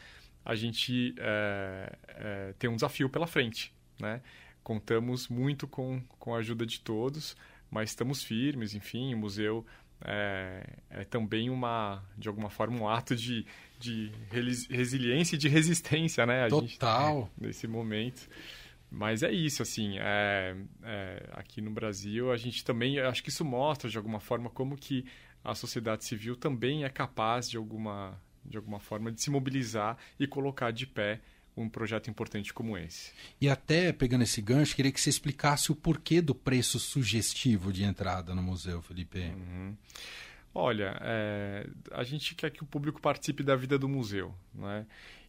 a 0.45 0.55
gente 0.55 1.15
é, 1.19 1.97
é, 2.09 2.55
tem 2.59 2.71
um 2.71 2.77
desafio 2.77 3.09
pela 3.09 3.27
frente. 3.27 3.75
Né? 3.99 4.21
Contamos 4.63 5.27
muito 5.29 5.67
com, 5.67 6.01
com 6.19 6.35
a 6.35 6.39
ajuda 6.39 6.65
de 6.65 6.81
todos, 6.81 7.37
mas 7.71 7.91
estamos 7.91 8.23
firmes, 8.23 8.75
enfim, 8.75 9.15
o 9.15 9.19
museu 9.19 9.67
é, 10.05 10.79
é 10.91 11.05
também 11.05 11.51
uma, 11.51 12.03
de 12.17 12.29
alguma 12.29 12.51
forma, 12.51 12.79
um 12.79 12.89
ato 12.89 13.17
de, 13.17 13.47
de 13.79 14.13
resiliência 14.71 15.37
e 15.37 15.39
de 15.39 15.49
resistência, 15.49 16.27
né? 16.27 16.45
A 16.45 16.49
Total. 16.49 17.21
Gente, 17.21 17.31
nesse 17.41 17.67
momento. 17.67 18.29
Mas 18.91 19.23
é 19.23 19.33
isso, 19.33 19.63
assim, 19.63 19.97
é, 19.99 20.57
é, 20.83 21.29
aqui 21.33 21.61
no 21.61 21.71
Brasil 21.71 22.31
a 22.31 22.37
gente 22.37 22.65
também, 22.65 22.99
acho 23.01 23.23
que 23.23 23.31
isso 23.31 23.45
mostra 23.45 23.91
de 23.91 23.97
alguma 23.97 24.21
forma 24.21 24.49
como 24.49 24.77
que 24.77 25.05
a 25.43 25.55
sociedade 25.55 26.05
civil 26.05 26.37
também 26.37 26.85
é 26.85 26.89
capaz 26.89 27.51
de 27.51 27.57
alguma, 27.57 28.21
de 28.45 28.57
alguma 28.57 28.79
forma 28.79 29.11
de 29.11 29.21
se 29.21 29.31
mobilizar 29.31 29.97
e 30.19 30.27
colocar 30.27 30.71
de 30.71 30.87
pé 30.87 31.21
um 31.57 31.69
projeto 31.69 32.11
importante 32.11 32.53
como 32.53 32.77
esse. 32.77 33.13
E 33.41 33.49
até 33.49 33.93
pegando 33.93 34.23
esse 34.23 34.43
gancho, 34.43 34.77
queria 34.77 34.93
que 34.93 35.01
você 35.01 35.09
explicasse 35.09 35.73
o 35.73 35.75
porquê 35.75 36.21
do 36.21 36.35
preço 36.35 36.79
sugestivo 36.79 37.73
de 37.73 37.83
entrada 37.83 38.35
no 38.35 38.43
museu, 38.43 38.83
Felipe. 38.83 39.21
Uhum. 39.21 39.75
Olha, 40.55 40.97
é, 41.03 41.67
a 41.91 42.03
gente 42.03 42.35
quer 42.35 42.51
que 42.51 42.63
o 42.63 42.67
público 42.67 43.01
participe 43.01 43.43
da 43.43 43.57
vida 43.57 43.79
do 43.79 43.89
museu, 43.89 44.35
né? 44.55 44.87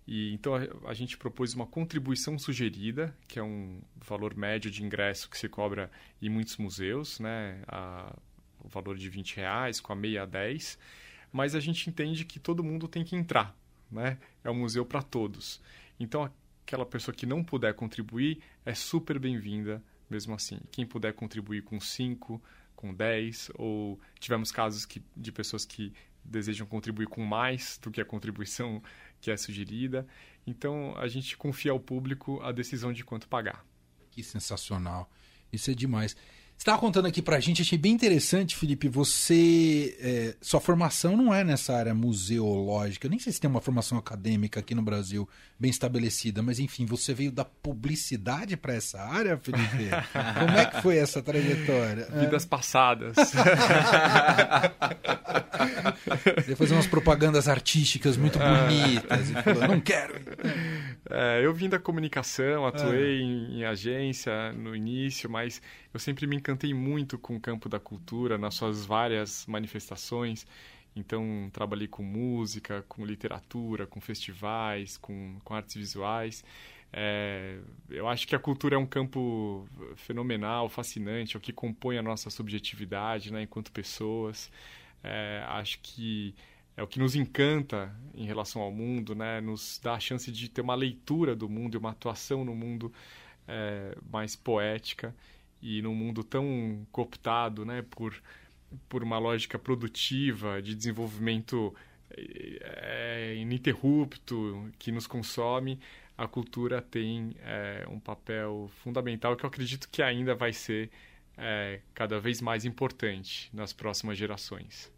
E 0.08 0.34
então 0.34 0.56
a, 0.56 0.90
a, 0.90 0.94
gente 0.94 1.18
propôs 1.18 1.54
uma 1.54 1.68
contribuição 1.68 2.40
sugerida, 2.40 3.14
que 3.28 3.38
é 3.38 3.44
um 3.44 3.82
valor 3.98 4.36
médio 4.36 4.72
de 4.72 4.82
ingresso 4.84 5.30
que 5.30 5.38
se 5.38 5.50
cobra 5.50 5.92
em 6.22 6.30
muitos 6.30 6.56
museus, 6.56 7.20
né? 7.20 7.62
A, 7.68 8.16
o 8.64 8.70
valor 8.70 8.98
de 8.98 9.10
20 9.10 9.36
reais, 9.36 9.82
com 9.82 9.92
a 9.92 9.96
meia 9.96 10.24
a 10.24 10.26
10. 10.26 10.80
Mas 11.30 11.56
a 11.56 11.60
gente 11.60 11.90
entende 11.90 12.24
que 12.24 12.40
todo 12.40 12.64
mundo 12.64 12.88
tem 12.88 13.04
que 13.04 13.16
entrar, 13.16 13.54
né? 13.92 14.18
É 14.46 14.50
um 14.50 14.56
museu 14.56 14.86
para 14.86 15.02
todos. 15.02 15.62
Então, 16.00 16.32
aquela 16.66 16.86
pessoa 16.86 17.14
que 17.14 17.26
não 17.26 17.44
puder 17.44 17.74
contribuir 17.74 18.42
é 18.66 18.74
super 18.74 19.20
bem-vinda 19.20 19.84
mesmo 20.10 20.34
assim. 20.34 20.60
Quem 20.72 20.86
puder 20.86 21.14
contribuir 21.14 21.64
com 21.64 21.80
5, 21.80 22.42
com 22.76 22.94
10, 22.94 23.52
ou 23.56 24.00
tivemos 24.20 24.52
casos 24.52 24.86
que, 24.86 25.04
de 25.16 25.32
pessoas 25.32 25.66
que 25.66 25.94
desejam 26.24 26.68
contribuir 26.68 27.08
com 27.08 27.24
mais 27.24 27.80
do 27.82 27.90
que 27.92 28.02
a 28.02 28.06
contribuição 28.06 28.82
que 29.20 29.32
é 29.32 29.38
sugerida. 29.38 30.08
Então, 30.46 30.96
a 30.98 31.08
gente 31.08 31.38
confia 31.38 31.72
ao 31.72 31.80
público 31.80 32.42
a 32.42 32.52
decisão 32.52 32.94
de 32.94 33.04
quanto 33.04 33.28
pagar. 33.28 33.66
Que 34.12 34.24
sensacional. 34.24 35.10
Isso 35.52 35.72
é 35.72 35.74
demais. 35.74 36.16
Estava 36.58 36.78
contando 36.78 37.06
aqui 37.08 37.22
pra 37.22 37.40
gente, 37.40 37.62
achei 37.62 37.78
bem 37.78 37.94
interessante, 37.94 38.56
Felipe. 38.56 38.90
Você. 38.90 39.98
É, 40.00 40.36
sua 40.42 40.60
formação 40.60 41.16
não 41.16 41.34
é 41.34 41.44
nessa 41.44 41.76
área 41.76 41.94
museológica. 41.94 43.08
Eu 43.08 43.12
nem 43.12 43.20
sei 43.20 43.32
se 43.32 43.40
tem 43.40 43.50
uma 43.50 43.62
formação 43.62 43.98
acadêmica 43.98 44.60
aqui 44.60 44.76
no 44.76 44.82
Brasil 44.82 45.28
bem 45.60 45.72
estabelecida, 45.72 46.42
mas 46.42 46.60
enfim, 46.60 46.86
você 46.86 47.14
veio 47.14 47.32
da 47.32 47.46
publicidade 47.46 48.58
para 48.58 48.74
essa 48.74 49.02
área, 49.02 49.38
Felipe? 49.38 49.90
Como 50.40 50.58
é 50.58 50.66
que 50.66 50.82
foi 50.82 50.98
essa 50.98 51.22
trajetória? 51.22 52.08
Vidas 52.14 52.44
é. 52.44 52.48
passadas. 52.48 53.16
Você 56.36 56.56
fazer 56.56 56.74
umas 56.74 56.88
propagandas 56.88 57.48
artísticas 57.48 58.18
muito 58.18 58.38
bonitas 58.40 59.30
e 59.30 59.34
falou, 59.34 59.68
não 59.68 59.80
quero. 59.80 60.14
É, 61.10 61.42
eu 61.44 61.54
vim 61.54 61.70
da 61.70 61.80
comunicação, 61.80 62.66
atuei 62.66 63.20
é. 63.20 63.22
em, 63.22 63.60
em 63.60 63.64
agência 63.64 64.52
no 64.54 64.76
início, 64.76 65.30
mas 65.30 65.62
eu 65.94 66.00
sempre 66.00 66.28
me 66.28 66.36
encantei 66.36 66.74
muito 66.74 67.18
com 67.18 67.36
o 67.36 67.40
campo 67.40 67.70
da 67.70 67.80
cultura, 67.80 68.38
nas 68.38 68.56
suas 68.56 68.86
várias 68.86 69.46
manifestações. 69.46 70.46
Então, 70.96 71.50
trabalhei 71.54 71.88
com 71.88 72.04
música, 72.04 72.84
com 72.88 73.06
literatura, 73.06 73.86
com 73.86 74.02
festivais, 74.02 74.98
com, 74.98 75.40
com 75.44 75.54
artes 75.54 75.76
visuais. 75.76 76.44
É, 76.92 77.60
eu 77.90 78.08
acho 78.08 78.28
que 78.28 78.36
a 78.36 78.40
cultura 78.40 78.76
é 78.76 78.78
um 78.78 78.86
campo 78.86 79.68
fenomenal, 79.96 80.68
fascinante, 80.70 81.36
é 81.36 81.38
o 81.38 81.42
que 81.42 81.54
compõe 81.54 81.98
a 81.98 82.02
nossa 82.02 82.30
subjetividade 82.30 83.32
né, 83.32 83.44
enquanto 83.44 83.72
pessoas. 83.72 84.52
É, 85.04 85.44
acho 85.48 85.80
que 85.82 86.34
é 86.78 86.84
o 86.84 86.88
que 86.88 87.00
nos 87.00 87.16
encanta 87.16 87.92
em 88.14 88.26
relação 88.26 88.62
ao 88.62 88.72
mundo, 88.72 89.16
né, 89.16 89.42
nos 89.42 89.80
dá 89.84 89.96
a 89.96 90.00
chance 90.00 90.32
de 90.32 90.48
ter 90.48 90.62
uma 90.62 90.76
leitura 90.76 91.36
do 91.36 91.50
mundo 91.50 91.76
e 91.76 91.78
uma 91.80 91.90
atuação 91.90 92.46
no 92.46 92.56
mundo 92.56 92.94
é, 93.48 93.98
mais 94.12 94.36
poética 94.36 95.14
e 95.60 95.82
num 95.82 95.96
mundo 95.96 96.24
tão 96.24 96.86
cooptado 96.92 97.66
né, 97.66 97.84
por, 97.90 98.16
por 98.88 99.04
uma 99.04 99.18
lógica 99.18 99.58
produtiva 99.58 100.62
de 100.62 100.76
desenvolvimento 100.76 101.74
é, 102.16 103.36
ininterrupto 103.38 104.72
que 104.78 104.92
nos 104.92 105.08
consome, 105.08 105.80
a 106.16 106.28
cultura 106.28 106.80
tem 106.80 107.36
é, 107.42 107.86
um 107.90 108.00
papel 108.00 108.70
fundamental 108.84 109.36
que 109.36 109.44
eu 109.44 109.48
acredito 109.48 109.90
que 109.90 110.02
ainda 110.04 110.36
vai 110.36 110.54
ser 110.54 110.92
é, 111.38 111.82
cada 111.94 112.20
vez 112.20 112.40
mais 112.40 112.66
importante 112.66 113.50
nas 113.52 113.74
próximas 113.74 114.18
gerações. 114.18 114.96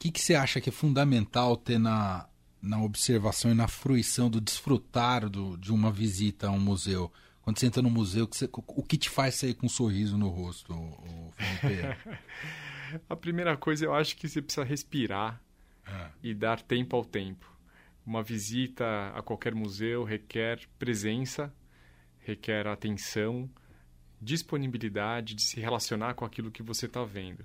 O 0.00 0.02
que, 0.02 0.12
que 0.12 0.20
você 0.22 0.34
acha 0.34 0.62
que 0.62 0.70
é 0.70 0.72
fundamental 0.72 1.58
ter 1.58 1.78
na, 1.78 2.26
na 2.62 2.82
observação 2.82 3.50
e 3.50 3.54
na 3.54 3.68
fruição 3.68 4.30
do 4.30 4.40
desfrutar 4.40 5.28
do, 5.28 5.58
de 5.58 5.70
uma 5.70 5.92
visita 5.92 6.46
a 6.46 6.50
um 6.50 6.58
museu? 6.58 7.12
Quando 7.42 7.58
você 7.58 7.66
entra 7.66 7.82
no 7.82 7.90
museu, 7.90 8.26
que 8.26 8.34
você, 8.34 8.48
o 8.50 8.82
que 8.82 8.96
te 8.96 9.10
faz 9.10 9.34
sair 9.34 9.52
com 9.52 9.66
um 9.66 9.68
sorriso 9.68 10.16
no 10.16 10.30
rosto, 10.30 10.74
Felipe? 11.60 11.82
a 13.10 13.14
primeira 13.14 13.58
coisa, 13.58 13.84
eu 13.84 13.92
acho 13.92 14.16
que 14.16 14.26
você 14.26 14.40
precisa 14.40 14.64
respirar 14.64 15.38
é. 15.86 16.06
e 16.22 16.32
dar 16.32 16.62
tempo 16.62 16.96
ao 16.96 17.04
tempo. 17.04 17.46
Uma 18.06 18.22
visita 18.22 19.12
a 19.14 19.20
qualquer 19.20 19.54
museu 19.54 20.02
requer 20.02 20.66
presença, 20.78 21.52
requer 22.20 22.66
atenção, 22.66 23.50
disponibilidade 24.18 25.34
de 25.34 25.42
se 25.42 25.60
relacionar 25.60 26.14
com 26.14 26.24
aquilo 26.24 26.50
que 26.50 26.62
você 26.62 26.86
está 26.86 27.04
vendo. 27.04 27.44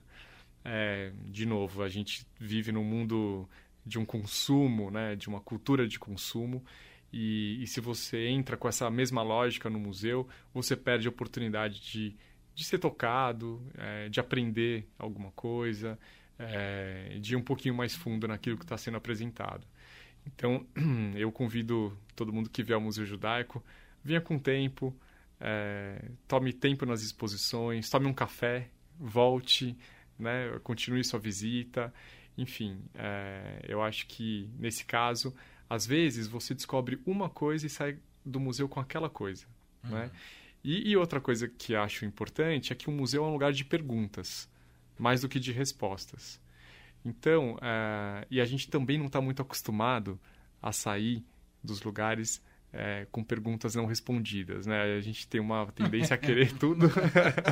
É, 0.67 1.11
de 1.25 1.45
novo, 1.45 1.83
a 1.83 1.87
gente 1.87 2.25
vive 2.39 2.71
num 2.71 2.83
mundo 2.83 3.47
de 3.85 3.99
um 3.99 4.05
consumo, 4.05 4.89
né, 4.89 5.15
de 5.15 5.27
uma 5.27 5.39
cultura 5.39 5.87
de 5.87 5.99
consumo, 5.99 6.65
e, 7.13 7.61
e, 7.63 7.67
se 7.67 7.79
você 7.79 8.27
entra 8.27 8.57
com 8.57 8.67
essa 8.67 8.89
mesma 8.89 9.21
lógica 9.21 9.69
no 9.69 9.79
museu, 9.79 10.27
você 10.53 10.75
perde 10.75 11.07
a 11.07 11.11
oportunidade 11.11 11.79
de, 11.79 12.15
de 12.53 12.63
ser 12.65 12.79
tocado, 12.79 13.61
é, 13.77 14.09
de 14.09 14.19
aprender 14.19 14.85
alguma 14.97 15.31
coisa, 15.31 15.97
é, 16.37 17.17
de 17.21 17.33
ir 17.33 17.35
um 17.37 17.41
pouquinho 17.43 17.75
mais 17.75 17.95
fundo 17.95 18.27
naquilo 18.27 18.57
que 18.57 18.65
está 18.65 18.75
sendo 18.75 18.97
apresentado. 18.97 19.65
Então, 20.25 20.65
eu 21.15 21.31
convido 21.31 21.97
todo 22.15 22.33
mundo 22.33 22.49
que 22.49 22.63
vier 22.63 22.75
ao 22.75 22.81
Museu 22.81 23.05
Judaico, 23.05 23.63
venha 24.03 24.19
com 24.19 24.37
tempo, 24.37 24.93
é, 25.39 26.09
tome 26.27 26.51
tempo 26.51 26.85
nas 26.85 27.01
exposições, 27.01 27.89
tome 27.89 28.07
um 28.07 28.13
café, 28.13 28.69
volte, 28.99 29.77
né, 30.17 30.59
continue 30.63 31.03
sua 31.03 31.19
visita. 31.19 31.93
Enfim, 32.37 32.81
é, 32.93 33.61
eu 33.67 33.81
acho 33.81 34.07
que 34.07 34.49
nesse 34.59 34.85
caso 34.85 35.33
às 35.69 35.85
vezes 35.85 36.27
você 36.27 36.53
descobre 36.53 36.99
uma 37.05 37.29
coisa 37.29 37.65
e 37.65 37.69
sai 37.69 37.97
do 38.23 38.39
museu 38.39 38.67
com 38.67 38.79
aquela 38.79 39.09
coisa, 39.09 39.45
uhum. 39.83 39.91
né? 39.91 40.11
E, 40.63 40.89
e, 40.89 40.97
outra 40.97 41.21
coisa 41.21 41.47
que 41.47 41.75
acho 41.75 42.05
importante 42.05 42.73
é 42.73 42.75
que 42.75 42.89
o 42.89 42.91
museu 42.91 43.23
é 43.23 43.27
um 43.27 43.31
lugar 43.31 43.53
de 43.53 43.63
perguntas, 43.63 44.49
mais 44.97 45.21
do 45.21 45.29
que 45.29 45.39
de 45.39 45.51
respostas. 45.51 46.41
Então, 47.05 47.53
uh, 47.55 48.25
e 48.31 48.41
a 48.41 48.45
gente 48.45 48.67
também 48.67 48.97
não 48.97 49.05
está 49.05 49.21
muito 49.21 49.43
acostumado 49.43 50.19
a 50.59 50.71
sair 50.71 51.23
dos 51.63 51.83
lugares 51.83 52.41
é, 52.77 53.07
com 53.09 53.23
perguntas 53.23 53.73
não 53.73 53.85
respondidas, 53.85 54.67
né? 54.67 54.97
A 54.97 55.01
gente 55.01 55.25
tem 55.27 55.39
uma 55.39 55.65
tendência 55.67 56.13
a 56.13 56.17
querer 56.17 56.51
tudo. 56.59 56.89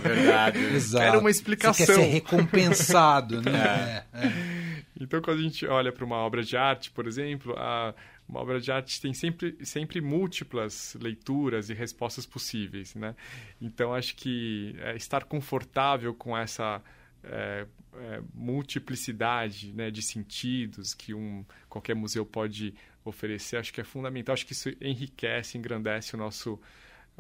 Verdade. 0.01 0.59
Exato. 0.75 1.03
Era 1.03 1.17
uma 1.17 1.31
explicação. 1.31 1.85
Você 1.85 1.85
quer 1.85 2.01
ser 2.01 2.07
recompensado, 2.07 3.41
né? 3.41 4.03
É. 4.13 4.27
É. 4.27 4.83
Então, 4.99 5.21
quando 5.21 5.39
a 5.39 5.41
gente 5.41 5.65
olha 5.65 5.91
para 5.93 6.03
uma 6.03 6.17
obra 6.17 6.43
de 6.43 6.57
arte, 6.57 6.91
por 6.91 7.07
exemplo, 7.07 7.55
a, 7.57 7.95
uma 8.27 8.41
obra 8.41 8.59
de 8.59 8.69
arte 8.69 8.99
tem 8.99 9.13
sempre, 9.13 9.57
sempre 9.63 10.01
múltiplas 10.01 10.95
leituras 10.99 11.69
e 11.69 11.73
respostas 11.73 12.25
possíveis, 12.25 12.93
né? 12.93 13.15
Então, 13.61 13.93
acho 13.93 14.15
que 14.15 14.75
é, 14.79 14.95
estar 14.97 15.23
confortável 15.23 16.13
com 16.13 16.37
essa 16.37 16.81
é, 17.23 17.65
é, 17.95 18.21
multiplicidade 18.33 19.71
né, 19.71 19.89
de 19.89 20.01
sentidos 20.01 20.93
que 20.93 21.13
um, 21.13 21.45
qualquer 21.69 21.95
museu 21.95 22.25
pode 22.25 22.73
oferecer, 23.05 23.57
acho 23.57 23.73
que 23.73 23.81
é 23.81 23.83
fundamental. 23.83 24.33
Acho 24.33 24.45
que 24.45 24.53
isso 24.53 24.69
enriquece, 24.81 25.57
engrandece 25.57 26.15
o 26.15 26.17
nosso, 26.17 26.59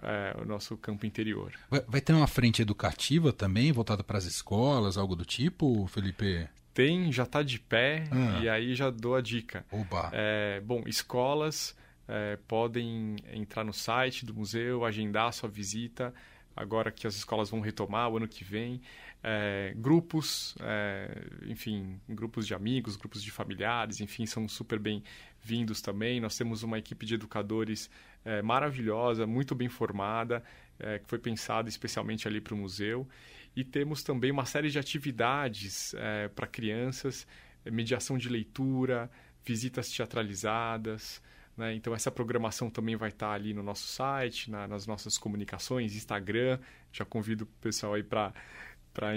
é, 0.01 0.35
o 0.41 0.45
nosso 0.45 0.77
campo 0.77 1.05
interior. 1.05 1.53
Vai, 1.69 1.81
vai, 1.87 2.01
ter 2.01 2.13
uma 2.13 2.27
frente 2.27 2.61
educativa 2.61 3.31
também, 3.31 3.71
voltada 3.71 4.03
para 4.03 4.17
as 4.17 4.25
escolas, 4.25 4.97
algo 4.97 5.15
do 5.15 5.25
tipo, 5.25 5.85
Felipe? 5.87 6.47
Tem, 6.73 7.11
já 7.11 7.23
está 7.23 7.43
de 7.43 7.59
pé, 7.59 8.05
ah. 8.11 8.39
e 8.41 8.49
aí 8.49 8.75
já 8.75 8.89
dou 8.89 9.15
a 9.15 9.21
dica. 9.21 9.65
Oba. 9.71 10.09
É, 10.11 10.59
bom, 10.61 10.83
escolas 10.87 11.75
é, 12.07 12.37
podem 12.47 13.15
entrar 13.31 13.63
no 13.63 13.73
site 13.73 14.25
do 14.25 14.33
museu, 14.33 14.83
agendar 14.83 15.27
a 15.27 15.31
sua 15.31 15.49
visita, 15.49 16.13
agora 16.55 16.91
que 16.91 17.05
as 17.05 17.15
escolas 17.15 17.49
vão 17.49 17.59
retomar 17.59 18.09
o 18.09 18.17
ano 18.17 18.27
que 18.27 18.43
vem. 18.43 18.81
É, 19.25 19.73
grupos, 19.77 20.53
é, 20.59 21.09
enfim, 21.47 21.97
grupos 22.09 22.45
de 22.45 22.53
amigos, 22.53 22.97
grupos 22.97 23.23
de 23.23 23.31
familiares, 23.31 24.01
enfim, 24.01 24.25
são 24.25 24.49
super 24.49 24.77
bem-vindos 24.77 25.81
também. 25.81 26.19
Nós 26.19 26.37
temos 26.37 26.61
uma 26.61 26.77
equipe 26.77 27.05
de 27.05 27.13
educadores 27.13 27.89
é, 28.25 28.41
maravilhosa, 28.41 29.25
muito 29.25 29.55
bem 29.55 29.69
formada, 29.69 30.43
é, 30.77 30.99
que 30.99 31.07
foi 31.07 31.19
pensada 31.19 31.69
especialmente 31.69 32.27
ali 32.27 32.41
para 32.41 32.53
o 32.53 32.57
museu. 32.57 33.07
E 33.55 33.63
temos 33.63 34.03
também 34.03 34.29
uma 34.29 34.45
série 34.45 34.69
de 34.69 34.77
atividades 34.77 35.93
é, 35.93 36.27
para 36.27 36.45
crianças, 36.45 37.25
é, 37.63 37.71
mediação 37.71 38.17
de 38.17 38.27
leitura, 38.27 39.09
visitas 39.45 39.89
teatralizadas. 39.89 41.21
Né? 41.55 41.75
Então, 41.75 41.93
essa 41.93 42.11
programação 42.11 42.69
também 42.69 42.95
vai 42.95 43.09
estar 43.09 43.31
ali 43.31 43.53
no 43.53 43.61
nosso 43.61 43.87
site, 43.87 44.49
na, 44.49 44.67
nas 44.67 44.87
nossas 44.87 45.17
comunicações, 45.17 45.95
Instagram. 45.95 46.59
Já 46.91 47.05
convido 47.05 47.43
o 47.43 47.47
pessoal 47.61 47.93
aí 47.93 48.03
para 48.03 48.33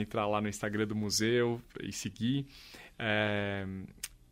entrar 0.00 0.26
lá 0.26 0.40
no 0.40 0.48
Instagram 0.48 0.86
do 0.86 0.94
museu 0.94 1.60
e 1.82 1.92
seguir. 1.92 2.46
É, 2.98 3.66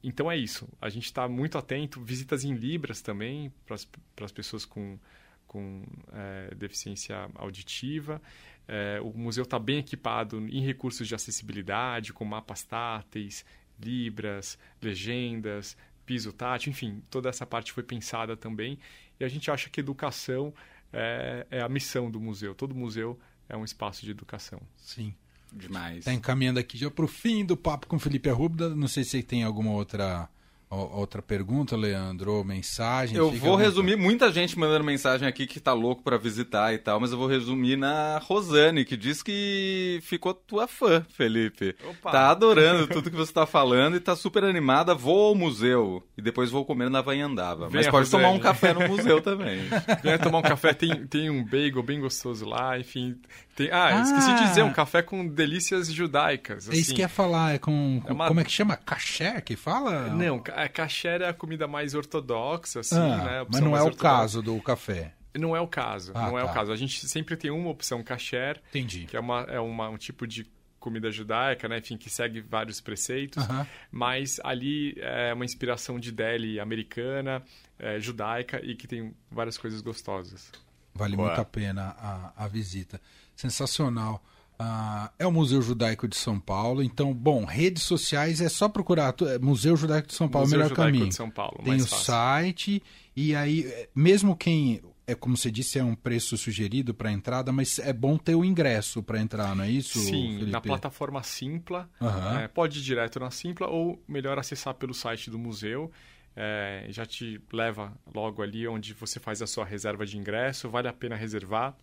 então 0.03 0.31
é 0.31 0.37
isso. 0.37 0.69
A 0.81 0.89
gente 0.89 1.05
está 1.07 1.29
muito 1.29 1.57
atento. 1.57 2.01
Visitas 2.03 2.45
em 2.45 2.55
Libras 2.55 3.01
também, 3.01 3.53
para 3.67 4.25
as 4.25 4.33
pessoas 4.33 4.65
com, 4.65 4.99
com 5.47 5.83
é, 6.13 6.55
deficiência 6.55 7.29
auditiva. 7.35 8.21
É, 8.67 9.01
o 9.01 9.13
museu 9.17 9.45
está 9.45 9.59
bem 9.59 9.79
equipado 9.79 10.39
em 10.49 10.61
recursos 10.61 11.07
de 11.07 11.15
acessibilidade, 11.15 12.13
com 12.13 12.25
mapas 12.25 12.63
táteis, 12.63 13.45
libras, 13.79 14.59
legendas, 14.81 15.77
piso 16.05 16.33
tátil, 16.33 16.71
enfim, 16.71 17.03
toda 17.11 17.29
essa 17.29 17.47
parte 17.47 17.73
foi 17.73 17.83
pensada 17.83 18.37
também. 18.37 18.79
E 19.19 19.25
a 19.25 19.29
gente 19.29 19.51
acha 19.51 19.69
que 19.71 19.81
educação 19.81 20.53
é, 20.93 21.47
é 21.51 21.61
a 21.61 21.69
missão 21.69 22.11
do 22.11 22.21
museu. 22.21 22.55
Todo 22.55 22.75
museu 22.75 23.19
é 23.49 23.57
um 23.57 23.65
espaço 23.65 24.05
de 24.05 24.11
educação. 24.11 24.61
Sim. 24.77 25.15
Demais. 25.55 25.99
Está 25.99 26.13
encaminhando 26.13 26.59
aqui 26.59 26.77
já 26.77 26.91
para 26.91 27.05
o 27.05 27.09
fim 27.09 27.45
do 27.45 27.57
papo 27.57 27.87
com 27.87 27.99
Felipe 27.99 28.29
Arruda. 28.29 28.75
Não 28.75 28.89
sei 28.89 29.05
se 29.05 29.23
tem 29.23 29.45
alguma 29.45 29.71
outra 29.71 30.29
outra 30.75 31.23
pergunta, 31.23 31.77
Leandro, 31.77 32.33
ou 32.33 32.45
mensagem? 32.45 33.17
Eu 33.17 33.31
vou 33.31 33.57
resumir, 33.57 33.97
muita 33.97 34.33
gente 34.33 34.59
mandando 34.59 34.85
mensagem 34.85 35.27
aqui 35.27 35.47
que 35.47 35.61
tá 35.61 35.73
louco 35.73 36.03
para 36.03 36.17
visitar 36.17 36.73
e 36.75 36.79
tal, 36.79 37.01
mas 37.01 37.13
eu 37.13 37.19
vou 37.19 37.27
resumir 37.27 37.77
na 37.77 38.19
Rosane, 38.19 38.85
que 38.85 38.97
diz 38.97 39.23
que 39.23 39.99
ficou 40.03 40.35
tua 40.35 40.67
fã, 40.67 41.05
Felipe. 41.11 41.75
Opa. 41.89 42.11
Tá 42.11 42.31
adorando 42.31 42.87
tudo 42.87 43.11
que 43.11 43.17
você 43.17 43.33
tá 43.33 43.47
falando 43.47 43.97
e 43.97 44.01
tá 44.01 44.17
super 44.17 44.45
animada, 44.45 44.95
vou 44.95 45.29
ao 45.29 45.35
museu 45.35 46.03
e 46.17 46.23
depois 46.23 46.51
vou 46.51 46.65
comer 46.65 46.91
na 46.91 47.01
Vanhandava. 47.01 47.69
Mas 47.71 47.87
pode 47.87 48.07
Rosane. 48.07 48.23
tomar 48.23 48.35
um 48.35 48.41
café 48.41 48.75
no 48.75 48.89
museu 48.89 49.21
também. 49.23 49.61
Venha 50.03 50.19
tomar 50.19 50.39
um 50.39 50.43
café, 50.43 50.73
tem, 50.73 51.07
tem 51.07 51.31
um 51.31 51.45
bagel 51.45 51.83
bem 51.83 52.01
gostoso 52.01 52.47
lá, 52.47 52.79
enfim. 52.79 53.17
Tem, 53.55 53.71
ah, 53.71 53.99
ah, 53.99 54.03
esqueci 54.03 54.35
de 54.35 54.49
dizer, 54.49 54.63
um 54.65 54.73
café 54.73 55.01
com 55.01 55.27
delícias 55.27 55.93
judaicas. 55.93 56.69
Assim. 56.69 56.77
É 56.77 56.81
isso 56.81 56.91
assim. 56.91 56.97
que 56.97 57.03
ia 57.03 57.09
falar, 57.09 57.55
é 57.55 57.59
com, 57.59 58.03
é 58.05 58.13
uma... 58.13 58.27
como 58.27 58.41
é 58.41 58.45
que 58.45 58.51
chama? 58.51 58.77
Caché 58.77 59.41
que 59.41 59.55
fala? 59.55 60.09
Não, 60.09 60.43
caché 60.69 61.19
é 61.21 61.29
a 61.29 61.35
comida 61.35 61.67
mais 61.67 61.95
ortodoxa, 61.95 62.81
assim, 62.81 62.97
ah, 62.97 63.25
né? 63.25 63.47
Mas 63.51 63.61
não 63.61 63.77
é 63.77 63.83
o 63.83 63.95
caso 63.95 64.43
do 64.43 64.61
café. 64.61 65.15
Não 65.37 65.57
é 65.57 65.61
o 65.61 65.67
caso, 65.67 66.13
ah, 66.15 66.29
não 66.29 66.39
é 66.39 66.45
o 66.45 66.47
tá. 66.47 66.55
caso. 66.55 66.73
A 66.73 66.77
gente 66.77 67.09
sempre 67.09 67.37
tem 67.37 67.51
uma 67.51 67.69
opção 67.69 68.03
kasher, 68.03 68.63
Entendi. 68.71 69.07
que 69.07 69.17
é, 69.17 69.21
uma, 69.21 69.43
é 69.43 69.59
uma, 69.59 69.89
um 69.89 69.97
tipo 69.97 70.27
de 70.27 70.47
comida 70.79 71.11
judaica, 71.11 71.67
né? 71.67 71.79
Enfim, 71.79 71.97
que 71.97 72.11
segue 72.11 72.41
vários 72.41 72.81
preceitos, 72.81 73.43
uh 73.43 73.49
-huh. 73.49 73.67
mas 73.91 74.39
ali 74.45 74.95
é 74.99 75.33
uma 75.33 75.45
inspiração 75.45 75.99
de 75.99 76.13
deli 76.13 76.61
americana, 76.61 77.43
é, 77.79 77.99
judaica 77.99 78.61
e 78.63 78.77
que 78.77 78.87
tem 78.87 79.15
várias 79.31 79.57
coisas 79.57 79.81
gostosas. 79.81 80.53
Vale 80.95 81.17
Boa. 81.17 81.29
muito 81.29 81.41
a 81.41 81.45
pena 81.45 81.97
a, 81.99 82.45
a 82.45 82.49
visita. 82.49 83.01
Sensacional. 83.35 84.23
Uh, 84.61 85.11
é 85.19 85.27
o 85.27 85.33
Museu 85.33 85.61
Judaico 85.61 86.07
de 86.07 86.17
São 86.17 86.39
Paulo. 86.39 86.83
Então, 86.83 87.13
bom, 87.13 87.45
redes 87.45 87.83
sociais 87.83 88.41
é 88.41 88.49
só 88.49 88.69
procurar 88.69 89.15
é 89.23 89.39
Museu 89.39 89.77
Judaico 89.77 90.09
de 90.09 90.15
São 90.15 90.29
Paulo, 90.29 90.47
Museu 90.47 90.59
melhor 90.59 90.69
Judaico 90.71 90.93
caminho. 90.93 91.09
De 91.09 91.15
São 91.15 91.31
Paulo, 91.31 91.61
Tem 91.65 91.77
o 91.77 91.81
fácil. 91.81 92.05
site 92.05 92.83
e 93.17 93.35
aí, 93.35 93.89
mesmo 93.95 94.37
quem 94.37 94.81
é 95.07 95.15
como 95.15 95.37
você 95.37 95.51
disse, 95.51 95.79
é 95.79 95.85
um 95.85 95.95
preço 95.95 96.37
sugerido 96.37 96.95
para 96.95 97.13
entrada, 97.13 97.53
mas 97.53 97.79
é 97.79 97.93
bom 97.93 98.17
ter 98.17 98.35
o 98.35 98.45
ingresso 98.45 99.03
para 99.03 99.21
entrar, 99.21 99.55
não 99.55 99.65
é 99.65 99.71
isso? 99.71 99.99
Sim, 99.99 100.35
Felipe? 100.35 100.51
na 100.51 100.61
plataforma 100.61 101.23
Simpla. 101.23 101.89
Uhum. 102.01 102.39
É, 102.39 102.49
pode 102.49 102.79
ir 102.79 102.83
direto 102.83 103.21
na 103.21 103.31
Simpla 103.31 103.69
ou 103.69 104.03
melhor 104.09 104.39
acessar 104.39 104.75
pelo 104.75 104.95
site 104.95 105.31
do 105.31 105.39
museu. 105.39 105.91
É, 106.35 106.87
já 106.89 107.05
te 107.05 107.41
leva 107.53 107.93
logo 108.13 108.43
ali 108.43 108.67
onde 108.67 108.95
você 108.95 109.21
faz 109.21 109.43
a 109.43 109.47
sua 109.47 109.65
reserva 109.65 110.07
de 110.07 110.17
ingresso, 110.17 110.71
vale 110.71 110.89
a 110.89 110.93
pena 110.93 111.15
reservar. 111.15 111.77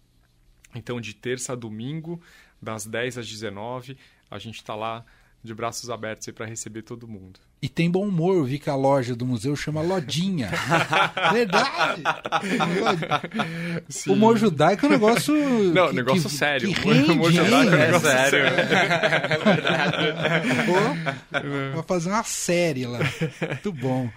Então, 0.73 0.99
de 0.99 1.13
terça 1.13 1.53
a 1.53 1.55
domingo, 1.55 2.21
das 2.61 2.85
10 2.85 3.17
às 3.17 3.27
19, 3.27 3.97
a 4.29 4.37
gente 4.37 4.55
está 4.55 4.75
lá 4.75 5.03
de 5.43 5.55
braços 5.55 5.89
abertos 5.89 6.27
para 6.29 6.45
receber 6.45 6.83
todo 6.83 7.07
mundo. 7.07 7.39
E 7.61 7.69
tem 7.69 7.89
bom 7.89 8.07
humor, 8.07 8.35
eu 8.35 8.43
vi 8.43 8.59
que 8.59 8.69
a 8.69 8.75
loja 8.75 9.15
do 9.15 9.25
museu 9.25 9.55
chama 9.55 9.81
Lodinha. 9.81 10.49
Verdade! 11.33 12.03
O 14.07 14.13
humor 14.13 14.37
judaico 14.37 14.85
é 14.85 14.89
um 14.89 14.91
negócio. 14.91 15.33
Não, 15.73 15.89
que, 15.89 15.95
negócio 15.95 16.29
que, 16.29 16.35
sério. 16.35 16.73
Que 16.73 16.79
rende, 16.79 17.11
humor 17.11 17.31
judaico 17.31 17.75
é, 17.75 17.89
é 17.89 17.99
sério. 17.99 18.39
é 18.39 18.49
verdade. 19.43 20.13
Vai 21.73 21.83
fazer 21.83 22.09
uma 22.09 22.23
série 22.23 22.85
lá. 22.85 22.99
Muito 22.99 23.73
bom. 23.73 24.09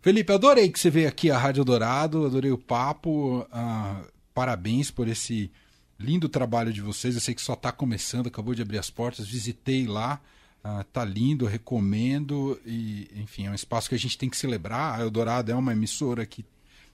Felipe, 0.00 0.32
adorei 0.32 0.68
que 0.68 0.78
você 0.78 0.90
veio 0.90 1.08
aqui 1.08 1.30
à 1.30 1.38
Rádio 1.38 1.64
Dourado, 1.64 2.26
adorei 2.26 2.52
o 2.52 2.58
papo. 2.58 3.46
Uh, 3.52 4.06
parabéns 4.32 4.90
por 4.90 5.08
esse 5.08 5.50
lindo 5.98 6.28
trabalho 6.28 6.72
de 6.72 6.80
vocês. 6.80 7.14
Eu 7.14 7.20
sei 7.20 7.34
que 7.34 7.42
só 7.42 7.54
está 7.54 7.72
começando, 7.72 8.28
acabou 8.28 8.54
de 8.54 8.62
abrir 8.62 8.78
as 8.78 8.90
portas. 8.90 9.26
Visitei 9.26 9.86
lá, 9.86 10.20
uh, 10.64 10.84
tá 10.84 11.04
lindo, 11.04 11.46
recomendo. 11.46 12.60
E, 12.64 13.10
enfim, 13.16 13.46
é 13.46 13.50
um 13.50 13.54
espaço 13.54 13.88
que 13.88 13.94
a 13.94 13.98
gente 13.98 14.16
tem 14.16 14.30
que 14.30 14.36
celebrar. 14.36 14.98
A 14.98 15.02
Eldorado 15.02 15.50
é 15.50 15.54
uma 15.54 15.72
emissora 15.72 16.24
que 16.24 16.44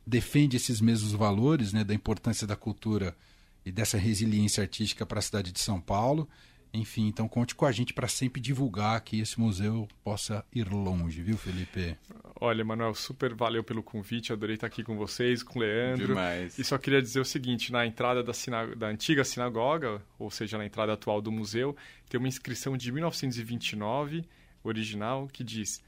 defende 0.06 0.56
esses 0.56 0.80
mesmos 0.80 1.12
valores, 1.12 1.72
né, 1.72 1.84
da 1.84 1.94
importância 1.94 2.46
da 2.46 2.56
cultura 2.56 3.16
e 3.64 3.72
dessa 3.72 3.96
resiliência 3.96 4.62
artística 4.62 5.06
para 5.06 5.18
a 5.18 5.22
cidade 5.22 5.52
de 5.52 5.60
São 5.60 5.80
Paulo. 5.80 6.28
Enfim, 6.74 7.06
então 7.06 7.28
conte 7.28 7.54
com 7.54 7.64
a 7.64 7.70
gente 7.70 7.94
para 7.94 8.08
sempre 8.08 8.40
divulgar 8.40 9.00
que 9.00 9.20
esse 9.20 9.38
museu 9.38 9.86
possa 10.02 10.44
ir 10.52 10.68
longe, 10.68 11.22
viu, 11.22 11.38
Felipe? 11.38 11.96
Olha, 12.40 12.64
Manuel, 12.64 12.94
super 12.96 13.32
valeu 13.32 13.62
pelo 13.62 13.80
convite, 13.80 14.32
adorei 14.32 14.56
estar 14.56 14.66
aqui 14.66 14.82
com 14.82 14.96
vocês, 14.96 15.40
com 15.40 15.60
o 15.60 15.62
Leandro. 15.62 16.08
Demais. 16.08 16.58
E 16.58 16.64
só 16.64 16.76
queria 16.76 17.00
dizer 17.00 17.20
o 17.20 17.24
seguinte, 17.24 17.70
na 17.70 17.86
entrada 17.86 18.24
da, 18.24 18.32
da 18.76 18.88
antiga 18.88 19.22
sinagoga, 19.22 20.02
ou 20.18 20.32
seja, 20.32 20.58
na 20.58 20.66
entrada 20.66 20.92
atual 20.92 21.22
do 21.22 21.30
museu, 21.30 21.76
tem 22.08 22.18
uma 22.18 22.28
inscrição 22.28 22.76
de 22.76 22.90
1929, 22.90 24.24
original, 24.64 25.28
que 25.32 25.44
diz 25.44 25.80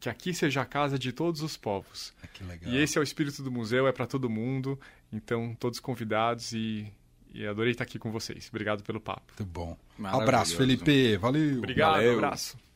que 0.00 0.08
aqui 0.08 0.34
seja 0.34 0.62
a 0.62 0.64
casa 0.64 0.98
de 0.98 1.12
todos 1.12 1.42
os 1.42 1.56
povos. 1.56 2.12
Ah, 2.22 2.26
que 2.26 2.44
legal. 2.44 2.72
E 2.72 2.76
esse 2.76 2.98
é 2.98 3.00
o 3.00 3.04
espírito 3.04 3.42
do 3.42 3.50
museu, 3.50 3.86
é 3.86 3.92
para 3.92 4.06
todo 4.06 4.28
mundo, 4.28 4.78
então 5.12 5.56
todos 5.58 5.80
convidados 5.80 6.52
e 6.52 6.92
e 7.38 7.46
adorei 7.46 7.70
estar 7.70 7.84
aqui 7.84 7.98
com 7.98 8.10
vocês. 8.10 8.48
Obrigado 8.50 8.82
pelo 8.82 9.00
papo. 9.00 9.22
Muito 9.38 9.52
bom. 9.52 9.76
Um 9.98 10.06
abraço, 10.06 10.56
Felipe. 10.56 11.16
Valeu. 11.16 11.58
Obrigado, 11.58 11.92
Valeu. 11.92 12.14
um 12.14 12.16
abraço. 12.16 12.67